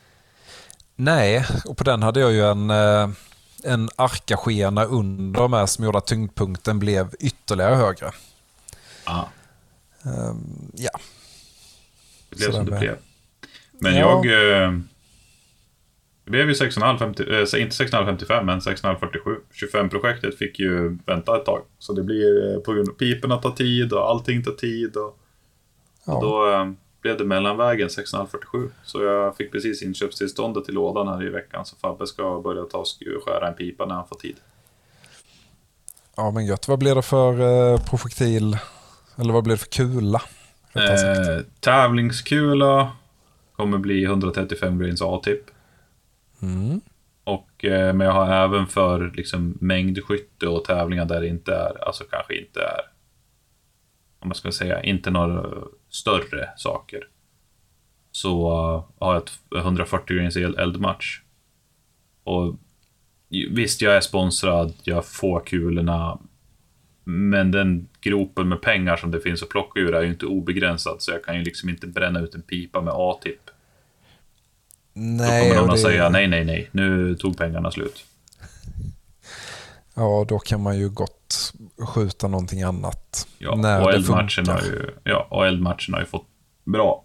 [0.96, 3.08] Nej, och på den hade jag ju en, eh,
[3.64, 8.10] en arkaskena under med som gjorde att tyngdpunkten blev ytterligare högre.
[9.04, 9.24] Ah.
[10.04, 10.90] Ehm, Ja,
[12.30, 12.96] Det blev som det blev.
[13.78, 14.24] Men Ja.
[14.26, 14.82] jag...
[16.32, 19.36] Det blev ju 6,5, 50, eh, inte 6,555 men 6,547.
[19.52, 21.62] 25-projektet fick ju vänta ett tag.
[21.78, 24.96] Så det blir eh, på grund av piporna tar tid och allting tar tid.
[24.96, 25.18] Och,
[26.06, 26.14] ja.
[26.14, 26.70] och då eh,
[27.00, 28.70] blev det mellanvägen 6,547.
[28.84, 31.66] Så jag fick precis inköpstillståndet till lådan här i veckan.
[31.66, 32.86] Så Fabbe ska börja ta och
[33.24, 34.36] skära en pipa när han får tid.
[36.16, 36.68] ja men gött.
[36.68, 38.58] Vad blir det för eh, projektil?
[39.16, 40.22] Eller vad blir det för kula?
[40.74, 42.92] Eh, tävlingskula
[43.56, 45.44] kommer bli 135 grains A-tipp.
[46.42, 46.80] Mm.
[47.24, 51.84] Och, eh, men jag har även för liksom, mängdskytte och tävlingar där det inte är,
[51.84, 52.80] alltså kanske inte är,
[54.18, 55.54] om man ska säga, inte några
[55.88, 57.08] större saker.
[58.12, 61.20] Så eh, har jag ett 140 grains eldmatch.
[62.24, 62.56] Och
[63.50, 66.18] visst, jag är sponsrad, jag får kulorna.
[67.04, 71.02] Men den gropen med pengar som det finns att plocka ur är ju inte obegränsad,
[71.02, 73.50] så jag kan ju liksom inte bränna ut en pipa med A-tipp.
[74.94, 78.04] Då Nej, kommer någon att säga nej, nej, nej, nu tog pengarna slut.
[79.94, 81.52] Ja, då kan man ju gott
[81.94, 83.28] skjuta någonting annat.
[83.38, 86.26] Ja, när och eldmatchen har, ju, ja, och eldmatchen har ju fått
[86.64, 87.04] bra,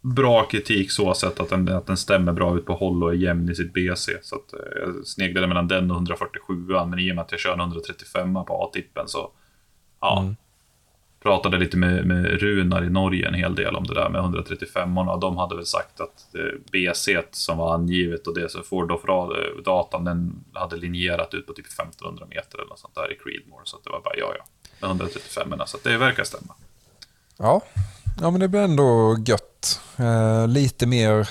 [0.00, 3.16] bra kritik så sett att den, att den stämmer bra ut på håll och är
[3.16, 4.12] jämn i sitt BC.
[4.22, 6.54] Så att, eh, jag sneglade mellan den och 147
[6.86, 9.30] men i och med att jag kör en 135 på A-tippen så
[10.00, 10.36] ja, Mm.
[11.22, 14.98] Pratade lite med, med Runar i Norge en hel del om det där med 135
[14.98, 18.92] och de hade väl sagt att eh, BC som var angivet och det som Ford
[18.92, 23.12] of Ra- datan den hade linjerat ut på typ 1500 meter eller något sånt där
[23.12, 23.60] i Creedmoor.
[23.64, 24.44] Så det var bara ja, ja,
[24.80, 26.54] med 135 så det verkar stämma.
[27.36, 27.62] Ja.
[28.20, 29.80] ja, men det blir ändå gött.
[29.96, 31.28] Eh, lite mer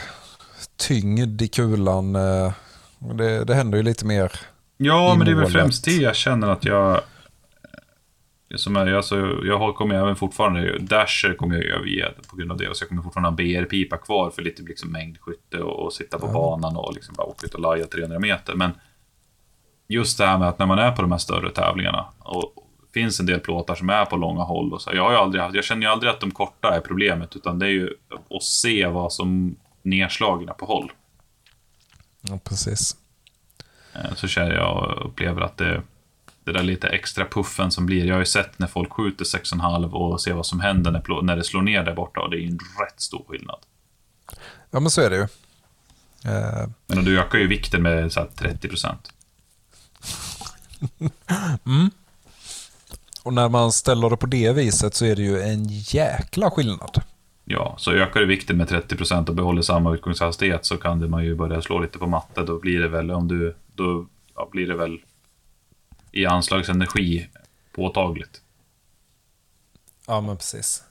[0.76, 2.16] tyngd i kulan.
[2.16, 2.54] Eh,
[3.00, 4.32] det, det händer ju lite mer.
[4.78, 7.02] Ja, men det är väl främst det jag känner att jag...
[8.56, 10.78] Som är, alltså, jag har, kommer även fortfarande...
[10.80, 12.76] Dasher kommer jag överge på grund av det.
[12.76, 16.28] Så jag kommer fortfarande ha BR-pipa kvar för lite liksom, mängdskytte och, och sitta på
[16.28, 18.56] banan och liksom bara åka ut och laja 300 meter.
[18.56, 18.72] Men
[19.88, 22.54] just det här med att när man är på de här större tävlingarna och
[22.94, 24.74] finns en del plåtar som är på långa håll.
[24.74, 27.36] Och så, jag, har aldrig haft, jag känner ju aldrig att de korta är problemet,
[27.36, 27.94] utan det är ju
[28.30, 30.92] att se vad som nedslagna på håll.
[32.22, 32.96] Ja, precis.
[33.94, 35.82] Eh, så känner jag och upplever att det,
[36.48, 38.06] det där lite extra puffen som blir.
[38.06, 41.36] Jag har ju sett när folk skjuter 6,5 och ser vad som händer när, när
[41.36, 43.60] det slår ner där borta och det är ju en rätt stor skillnad.
[44.72, 45.28] Ja, men så är det ju.
[46.32, 49.14] Eh, Men du ökar ju vikten med så här 30 procent.
[53.24, 57.02] och när man ställer det på det viset så är det ju en jäkla skillnad.
[57.46, 61.08] Ja, så ökar du vikten med 30 procent och behåller samma utgångshastighet så kan det
[61.08, 62.44] man ju börja slå lite på matte.
[62.44, 65.00] Då blir det väl, om du, då ja, blir det väl
[66.18, 67.28] i anslagsenergi
[67.72, 68.42] påtagligt.
[70.08, 70.84] Ja, men precis.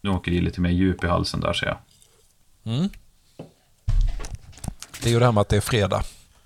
[0.00, 1.78] Nu åker det lite mer djup i halsen där ser jag.
[2.74, 2.88] Mm.
[5.02, 6.02] Det är ju det här med att det är fredag.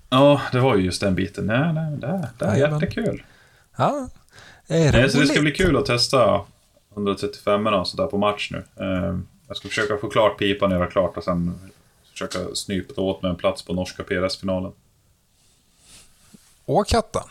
[0.09, 1.45] Ja, det var ju just den biten.
[1.45, 2.79] Nej, nej, det, det är Jajamän.
[2.79, 3.23] jättekul.
[3.77, 4.09] Ja,
[4.67, 6.41] är Nej, så det ska bli kul att testa
[6.93, 8.57] 135 och sådär på match nu.
[8.85, 11.69] Eh, Jag ska försöka få klart pipan, göra klart och sen
[12.11, 14.71] försöka snypa åt mig en plats på norska PRS-finalen.
[16.65, 17.23] Åh, katten.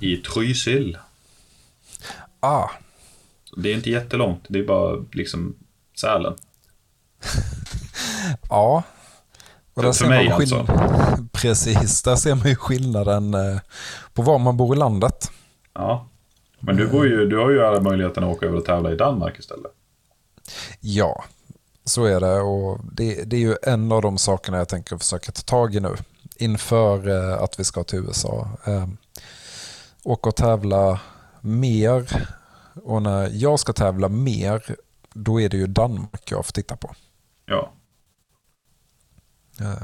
[0.00, 0.98] I Trysil.
[2.40, 2.68] Ah,
[3.56, 5.54] Det är inte jättelångt, det är bara liksom
[6.00, 6.34] Sälen.
[8.48, 8.82] ja.
[9.74, 11.26] Och För- där för ser man mig skill- alltså.
[11.32, 13.58] Precis, där ser man ju skillnaden eh,
[14.14, 15.30] på var man bor i landet.
[15.74, 16.06] Ja.
[16.60, 18.96] Men du, bor ju, du har ju alla möjligheter att åka över och tävla i
[18.96, 19.72] Danmark istället.
[20.80, 21.24] Ja,
[21.84, 25.32] så är det och det, det är ju en av de sakerna jag tänker försöka
[25.32, 25.96] ta tag i nu
[26.36, 28.48] inför eh, att vi ska till USA.
[30.04, 31.00] Åka och tävla
[31.40, 32.26] mer
[32.74, 34.62] och när jag ska tävla mer
[35.14, 36.94] då är det ju Danmark jag får titta på.
[37.46, 37.72] Ja.
[39.60, 39.82] Eh,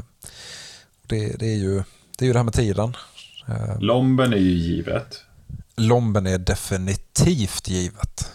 [1.06, 1.82] det, det, är ju,
[2.18, 2.96] det är ju det här med tiden.
[3.48, 5.24] Eh, Lomben är ju givet.
[5.76, 8.32] Lomben är definitivt givet.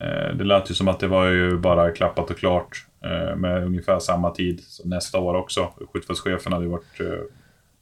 [0.00, 2.84] Eh, Det lät ju som att det var ju bara klappat och klart
[3.36, 5.72] med ungefär samma tid nästa år också.
[5.92, 7.00] Skjutfältschefen hade ju varit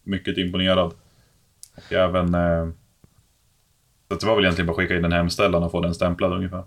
[0.02, 0.92] mycket imponerad.
[1.76, 2.34] Och även...
[4.08, 6.32] Så det var väl egentligen bara att skicka in en hemställan och få den stämplad
[6.32, 6.64] ungefär.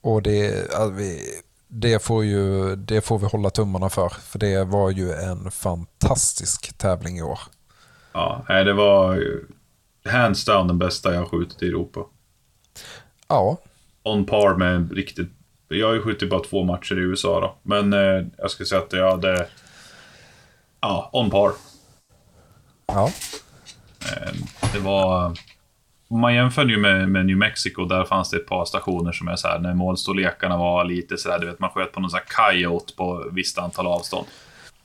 [0.00, 1.20] Och det, vi,
[1.68, 4.08] det, får ju, det får vi hålla tummarna för.
[4.08, 7.38] För det var ju en fantastisk tävling i år.
[8.12, 9.22] Ja, det var
[10.04, 12.00] hands down den bästa jag har skjutit i Europa.
[13.28, 13.58] Ja,
[14.02, 15.28] On par med riktigt...
[15.68, 17.56] Jag har ju skjutit bara två matcher i USA då.
[17.62, 19.48] Men eh, jag skulle säga att jag hade...
[20.80, 21.52] Ja, on par.
[22.86, 23.10] ja,
[24.00, 24.32] Eh,
[24.72, 25.38] Det var...
[26.08, 29.28] Om man jämför ju med, med New Mexico, där fanns det ett par stationer som
[29.28, 32.10] är så här, när målstorlekarna var lite så här, du vet, man sköt på någon
[32.10, 34.26] sån här coyote på visst antal avstånd.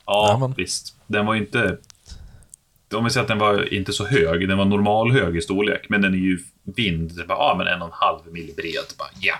[0.06, 0.96] Ja, Ja, men- visst.
[1.06, 1.76] Den var inte...
[2.94, 5.86] Om vi säger att den var inte så hög, den var normal hög i storlek,
[5.88, 6.38] men den är ju
[6.76, 7.16] vind.
[7.16, 8.84] Det bara, ja, men en och en halv mil bred.
[8.98, 9.34] Bara, ja.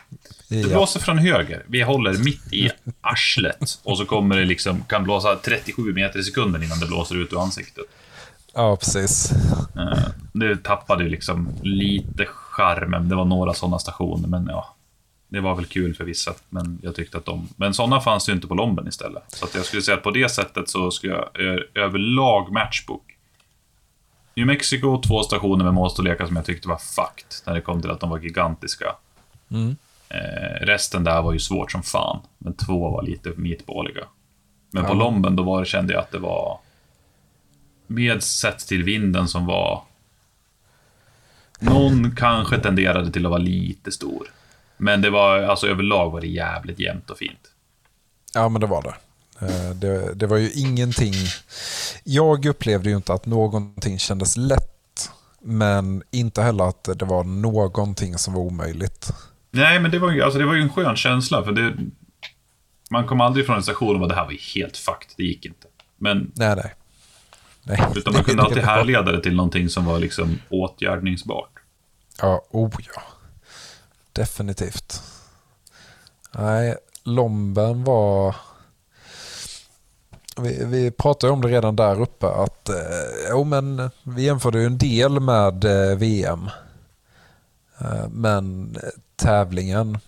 [0.49, 1.63] Det blåser från höger.
[1.67, 2.71] Vi håller mitt i
[3.01, 3.81] arslet.
[3.85, 7.33] Och så kommer det liksom, kan blåsa 37 meter i sekunden innan det blåser ut
[7.33, 7.85] ur ansiktet.
[8.55, 9.33] Ja precis.
[9.77, 9.99] Eh,
[10.33, 13.09] Det tappade ju liksom lite charmen.
[13.09, 14.75] Det var några sådana stationer, men ja.
[15.29, 17.49] Det var väl kul för vissa, men jag tyckte att de...
[17.57, 19.23] Men sådana fanns ju inte på Lomben istället.
[19.29, 23.03] Så jag skulle säga att på det sättet så skulle jag ö- överlag matchbook.
[24.37, 27.91] New Mexico, två stationer med målstorlekar som jag tyckte var fucked, när det kom till
[27.91, 28.85] att de var gigantiska.
[29.51, 29.77] Mm.
[30.09, 34.05] Eh, resten där var ju svårt som fan, men två var lite meatballiga.
[34.71, 34.95] Men på Ja.
[34.95, 36.59] Lomben, då var det, kände jag att det var...
[37.95, 39.83] Med sett till vinden som var...
[41.61, 44.27] Någon kanske tenderade till att vara lite stor.
[44.77, 47.51] Men det var, alltså överlag var det jävligt jämnt och fint.
[48.35, 48.95] Ja, men det var det.
[49.47, 50.15] Eh, det.
[50.15, 51.15] Det var ju ingenting...
[52.05, 55.11] Jag upplevde ju inte att någonting kändes lätt.
[55.41, 59.13] Men inte heller att det var någonting som var omöjligt.
[59.51, 61.77] Nej, men det var ju, alltså det var ju en skön känsla, för det...
[62.91, 65.47] Man kom aldrig från en station och bara, det här var helt fucked, det gick
[65.47, 65.67] inte.
[65.99, 66.75] Men, Nej, nej.
[67.63, 67.87] Nej.
[67.97, 71.51] utan man kunde Det- alltid härleda det till någonting som var liksom åtgärdningsbart.
[72.21, 73.03] Ja, oh ja.
[74.13, 75.03] Definitivt.
[76.33, 78.37] Nej, Lomben var...
[80.41, 82.77] Vi, vi pratade om det redan där uppe att eh,
[83.31, 86.51] jo, men vi jämförde ju en del med eh, VM.
[87.81, 89.99] Eh, men eh, tävlingen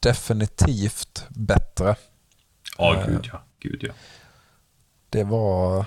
[0.00, 1.96] definitivt bättre.
[2.78, 3.06] Ja, Eh.
[3.06, 3.42] gud ja.
[3.60, 3.92] Gud ja.
[5.10, 5.84] Det var...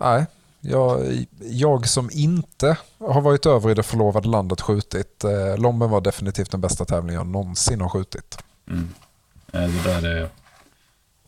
[0.00, 0.26] Nej,
[0.60, 1.00] jag,
[1.40, 5.24] jag som inte har varit över i det förlovade landet skjutit.
[5.24, 8.38] Eh, Lomben var definitivt den bästa tävlingen jag någonsin har skjutit.
[8.68, 8.88] Mm.
[9.52, 10.28] Eh, Det där är...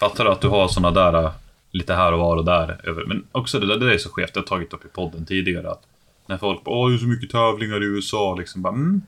[0.01, 1.33] Fattar du att du har såna där eh,
[1.71, 3.05] lite här och var och där.
[3.09, 5.27] Men också det där, det där är så skevt, jag har tagit upp i podden
[5.27, 5.71] tidigare.
[5.71, 5.83] Att
[6.27, 8.35] när folk bara, åh det är så mycket tävlingar i USA.
[8.35, 9.03] Liksom bara, mm.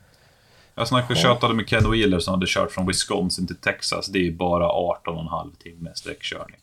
[0.74, 4.06] Jag snackade tjatade med Ken Wheeler som hade kört från Wisconsin till Texas.
[4.06, 6.58] Det är bara 18,5 timme sträckkörning.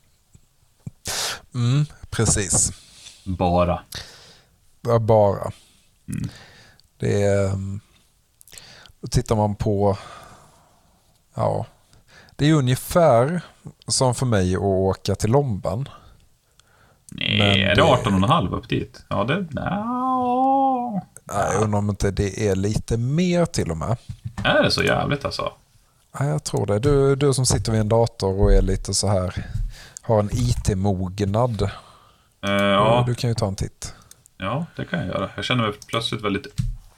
[1.55, 2.71] Mm, precis.
[3.35, 3.81] Bara.
[4.99, 5.51] Bara.
[6.07, 6.29] Mm.
[6.97, 7.45] Det är...
[7.49, 7.79] ehm,
[9.01, 9.97] Då tittar man på...
[11.35, 11.65] Ja.
[12.35, 13.41] Det är ungefär
[13.87, 15.89] som för mig att åka till Lomban.
[17.11, 19.05] Nej, Men är det det- 18,5 upp dit?
[19.09, 19.45] Ja, det...
[19.51, 21.01] Nej,
[21.53, 23.97] Jag undrar om inte det är lite mer till och med.
[24.43, 25.51] Är det så jävligt alltså?
[26.19, 26.79] Ja, jag tror det.
[26.79, 29.45] Du, du som sitter vid en dator och är lite så här,
[30.01, 31.69] har en IT-mognad.
[32.43, 33.93] Eh, ja, Du kan ju ta en titt.
[34.37, 35.29] ja, det kan jag göra.
[35.35, 36.47] Jag känner mig plötsligt väldigt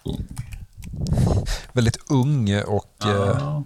[0.04, 0.28] ung.
[1.74, 3.64] Väldigt ung och, eh, Ja.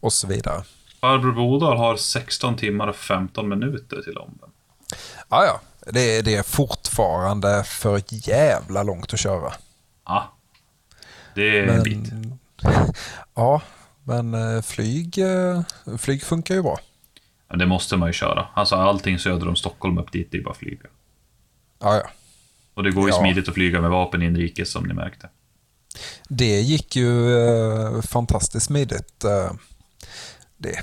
[0.00, 0.62] och så vidare.
[1.00, 4.48] Farbror Bodal har 16 timmar och 15 minuter till Lomben.
[5.28, 5.60] Ja, ja.
[5.92, 9.52] Det, är- det är fortfarande för jävla långt att köra.
[10.04, 10.32] Ja.
[11.34, 12.12] Det är en bit.
[13.34, 13.60] Ja,
[14.04, 15.62] men eh, flyg, eh,
[15.98, 16.78] flyg funkar ju bra.
[17.52, 18.46] Ja, Det måste man ju köra.
[18.54, 20.86] Alltså allting söder om Stockholm upp dit, det är bara flyga.
[21.80, 22.10] Ja, ja.
[22.74, 23.20] Och det går ju Ja.
[23.20, 25.28] smidigt att flyga med vapen inrikes som ni märkte.
[26.28, 29.24] Det gick ju eh, fantastiskt smidigt.
[29.24, 29.52] Eh,
[30.56, 30.82] det.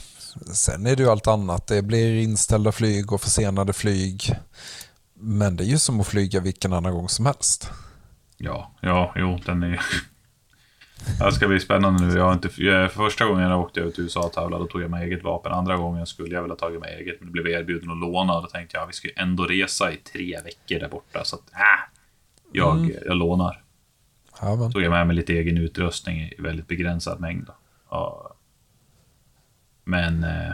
[0.53, 1.67] Sen är det ju allt annat.
[1.67, 4.35] Det blir inställda flyg och försenade flyg.
[5.13, 7.69] Men det är ju som att flyga vilken annan gång som helst.
[8.37, 9.81] Ja, ja, jo, den är...
[11.19, 12.17] Det ska bli spännande nu.
[12.17, 14.81] Jag har inte, jag, första gången jag åkte ut till USA och tävlade, då tog
[14.81, 15.51] jag med eget vapen.
[15.51, 18.41] Andra gången skulle jag väl ha tagit med eget, men det blev erbjuden att låna.
[18.41, 21.53] Då tänkte jag, vi ska ju ändå resa i tre veckor där borta, så att,
[21.53, 21.99] äh,
[22.51, 23.63] jag, jag lånar.
[24.41, 24.71] Ja, men.
[24.71, 27.45] tog jag med mig lite egen utrustning i väldigt begränsad mängd.
[27.47, 27.53] Då.
[27.89, 28.35] Ja.
[29.83, 30.53] Men eh,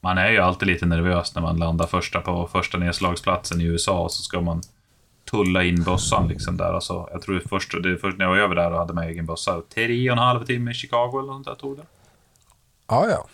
[0.00, 4.00] man är ju alltid lite nervös när man landar första på första nedslagsplatsen i USA
[4.00, 4.62] och så ska man
[5.30, 6.72] tulla in bössan liksom där.
[6.74, 9.08] Alltså, jag tror det först, det först när jag var över där och hade med
[9.08, 11.82] egen bössa, tre och en halv timme i Chicago eller något där tog det.
[12.88, 13.26] Ja, ja.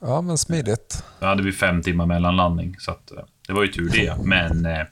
[0.00, 1.04] Ja, men smidigt.
[1.20, 4.16] Då hade vi fem timmar mellanlandning, så att, eh, det var ju tur det.
[4.24, 4.84] Men eh,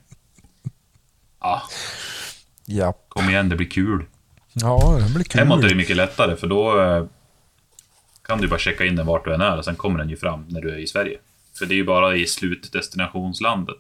[1.40, 1.62] ja,
[2.64, 4.05] Ja, kom igen, det blir kul.
[4.53, 5.38] ja det blir kul.
[5.38, 7.05] Hemåt är det mycket lättare för då eh,
[8.26, 10.16] kan du bara checka in den vart du än är och sen kommer den ju
[10.16, 11.18] fram när du är i Sverige.
[11.59, 13.76] För det är ju bara i slutdestinationslandet,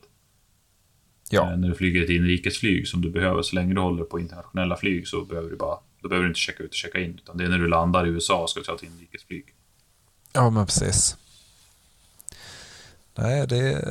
[1.30, 3.42] Ja, eh, när du flyger ett inrikesflyg som du behöver.
[3.42, 6.40] Så länge du håller på internationella flyg så behöver du bara, då behöver du inte
[6.40, 7.20] checka ut och checka in.
[7.22, 9.54] Utan det är när du landar i USA och ska ta ett inrikesflyg.
[10.32, 11.16] ja men precis.
[13.14, 13.84] Nej, det...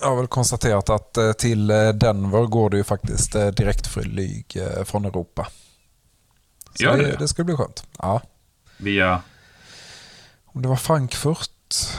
[0.00, 5.04] Jag har väl konstaterat att eh, till eh, Denver går det ju faktiskt direktflyg från
[5.04, 5.48] Europa.
[6.74, 7.16] Så Gör det, det?
[7.18, 7.86] det ska bli skönt.
[7.98, 8.22] Ja.
[8.76, 9.22] Via,
[10.44, 11.50] Om det var Frankfurt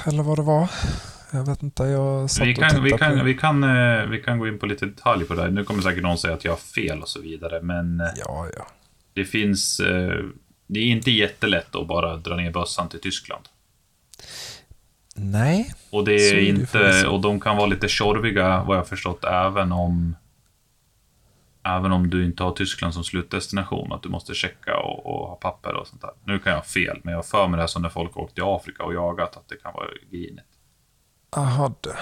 [0.05, 0.69] eller vad det var.
[1.31, 3.25] Jag vet inte, jag satt vi, och kan, vi, tittade kan, på...
[3.25, 5.49] vi, kan, eh, vi kan gå in på lite detalj på det här.
[5.49, 8.47] Nu kommer säkert någon säga att jag har fel och så vidare, men eh, Ja,
[8.57, 8.67] ja.
[9.13, 9.79] det finns...
[9.79, 10.23] eh,
[10.67, 13.43] Det är inte jättelätt att bara dra ner bössan till Tyskland.
[15.15, 19.71] Nej, Och det är inte, och de kan vara lite tjorviga vad jag förstått även
[19.71, 20.15] om
[21.63, 25.35] Även om du inte har Tyskland som slutdestination, att du måste checka och, och ha
[25.35, 26.09] papper och sånt där.
[26.25, 28.17] Nu kan jag ha fel, men jag har för mig det här som när folk
[28.17, 30.47] åkte till Afrika och jagat, att det kan vara grinigt.
[31.29, 31.95] Aha, det.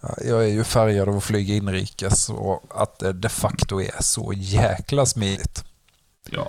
[0.00, 4.02] Ja, jag är ju färgad av att flyga inrikes och att det de facto är
[4.02, 5.64] så jäkla smidigt.
[6.30, 6.48] Ja.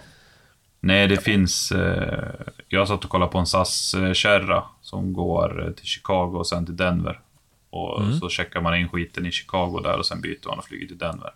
[0.80, 1.72] Nej, det finns...
[1.72, 2.34] Eh,
[2.68, 6.78] jag satt och kollade på en SAS-kärra som går eh, till Chicago och sen till
[6.78, 7.22] Denver.
[7.70, 8.20] Och Mm.
[8.20, 10.98] så checkar man in skiten i Chicago där och sen byter man och flyger till
[10.98, 11.34] Denver.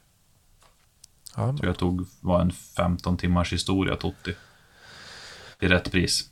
[1.35, 4.35] Ja, Så jag tog, var en 15 timmars historia, Totti.
[5.59, 6.29] Till rätt pris.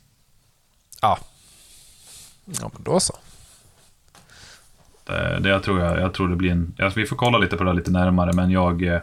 [1.00, 1.18] ja.
[2.44, 3.14] ja, men då så.
[5.04, 6.74] Det, det jag, tror jag, jag tror det blir en...
[6.78, 8.82] Alltså vi får kolla lite på det här lite närmare, men jag...
[8.82, 9.00] eh,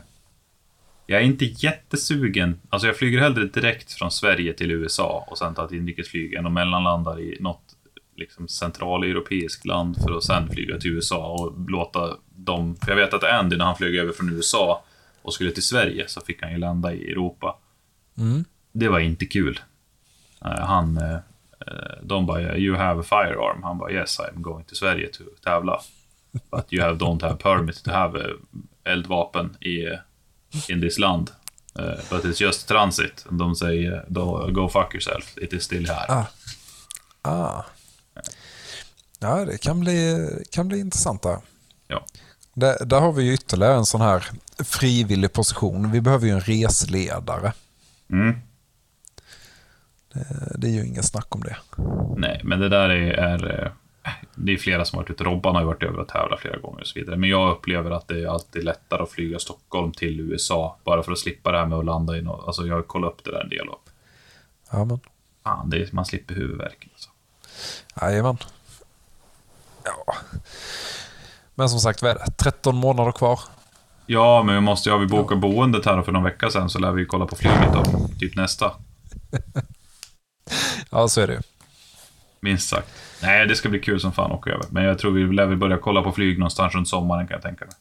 [1.06, 2.60] Jag är inte jättesugen.
[2.70, 6.46] Alltså jag flyger hellre direkt från Sverige till USA och sen tar ett inrikesflyg än
[6.46, 7.62] att mellanlanda i något
[8.16, 12.76] liksom centraleuropeiskt land för att sen flyga till USA och låta dem...
[12.76, 14.84] För jag vet att Andy, när han flög över från USA
[15.22, 17.58] och skulle till Sverige, så fick han ju landa i Europa.
[18.18, 18.46] Mm.
[18.72, 19.60] Det var inte kul.
[20.46, 21.20] Eh, han, eh, eh,
[22.04, 23.64] de bara, you have a firearm.
[23.64, 25.82] Han bara, yes, I'm going to Sverige to tävla.
[26.52, 28.32] But you have, don't have permit to have eh,
[28.94, 29.86] eldvapen i
[30.72, 31.32] in this land.
[31.80, 33.26] Eh, but it's just transit.
[33.30, 36.06] De säger, "Då- go fuck yourself, it is still här.
[36.12, 36.26] Ah.
[37.22, 37.64] Ah.
[39.20, 41.38] Ja, det kan bli, kan bli intressant där.
[41.88, 42.06] Ja.
[42.54, 44.24] Där, där har vi ju ytterligare en sån här
[44.64, 45.92] frivillig position.
[45.92, 47.54] Vi behöver ju en resledare.
[48.12, 48.36] Mm.
[50.56, 51.58] Det, är ju ingen snack om det.
[52.18, 53.72] Nej, men det där är, är eh,
[54.36, 55.24] det är flera som har varit ute.
[55.24, 57.18] Robban har varit över och tävlat flera gånger och så vidare.
[57.18, 60.78] Men jag upplever att det är alltid lättare att flyga Stockholm till USA.
[60.84, 62.48] Bara för att slippa det här med att landa i något.
[62.48, 63.90] Alltså jag har kollat upp det där en del och
[64.72, 65.00] Ja, men.
[65.44, 66.90] fan, det är, man slipper huvudvärken.
[66.94, 67.10] Alltså.
[68.02, 68.38] Jajamän.
[69.84, 70.16] Ja.
[71.56, 72.32] Men som sagt, vad är det?
[72.38, 73.40] 13 månader kvar.
[74.06, 76.80] Ja, men vi måste ju, har vi bokat boendet här för någon vecka sedan så
[76.80, 77.84] lär vi kolla på flyget då.
[78.20, 78.72] Typ nästa,
[80.90, 81.42] Ja, så är det
[82.40, 82.88] minst sagt.
[83.22, 84.66] Nej, det ska bli kul som fan att åka över.
[84.70, 87.42] Men jag tror vi lär väl börja kolla på flyg någonstans runt sommaren kan jag
[87.42, 87.76] tänka mig.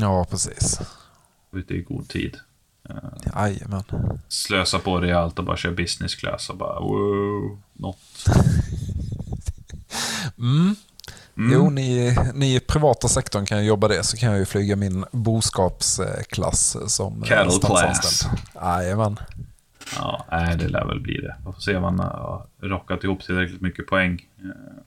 [0.00, 0.80] Ja, precis.
[1.52, 2.36] Ute i god tid.
[3.34, 3.84] Jajamän.
[4.28, 7.98] Slösa på rejält och bara köra business class och bara wow, något.
[10.38, 10.76] Mm.
[11.36, 11.52] Mm.
[11.52, 15.04] Jo, ni, ni i privata sektorn kan jobba det, så kan jag ju flyga min
[15.12, 18.26] boskapsklass som eh, Cattle class.
[18.54, 19.18] Jajamän.
[19.96, 21.36] Ja, nej, det lär väl bli det.
[21.46, 24.82] Vi får se om man har rockat ihop tillräckligt mycket poäng eh,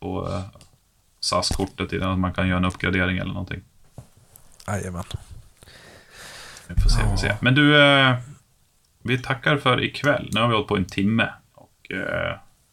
[0.00, 0.44] på eh,
[1.20, 3.62] SAS-kortet innan man kan göra en uppgradering eller någonting.
[4.66, 5.04] Jajamän.
[6.66, 7.36] Vi får se, vi får se.
[7.40, 8.16] Men du, eh,
[9.02, 10.30] vi tackar för ikväll.
[10.32, 11.28] Nu har vi hållit på en timme.
[11.54, 11.92] Och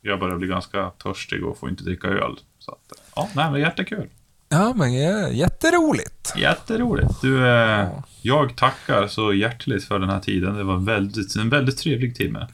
[0.02, 2.40] jag börjar bli ganska törstig och får inte dricka öl.
[2.60, 4.10] Så att, ja, nej, men jättekul.
[4.50, 6.34] Ja, men ja, jätteroligt.
[6.38, 7.22] Jätteroligt.
[7.22, 7.88] Du, eh,
[8.22, 10.56] jag tackar så hjärtligt för den här tiden.
[10.56, 12.48] Det var väldigt, en väldigt trevlig timme.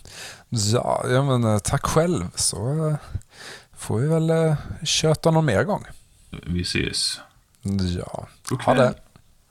[0.50, 2.24] Ja, ja men eh, tack själv.
[2.36, 2.96] Så eh,
[3.78, 5.84] får vi väl eh, köta någon mer gång.
[6.30, 7.20] Vi ses.
[7.98, 8.94] Ja, God ha det.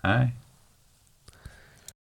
[0.02, 0.30] Hej.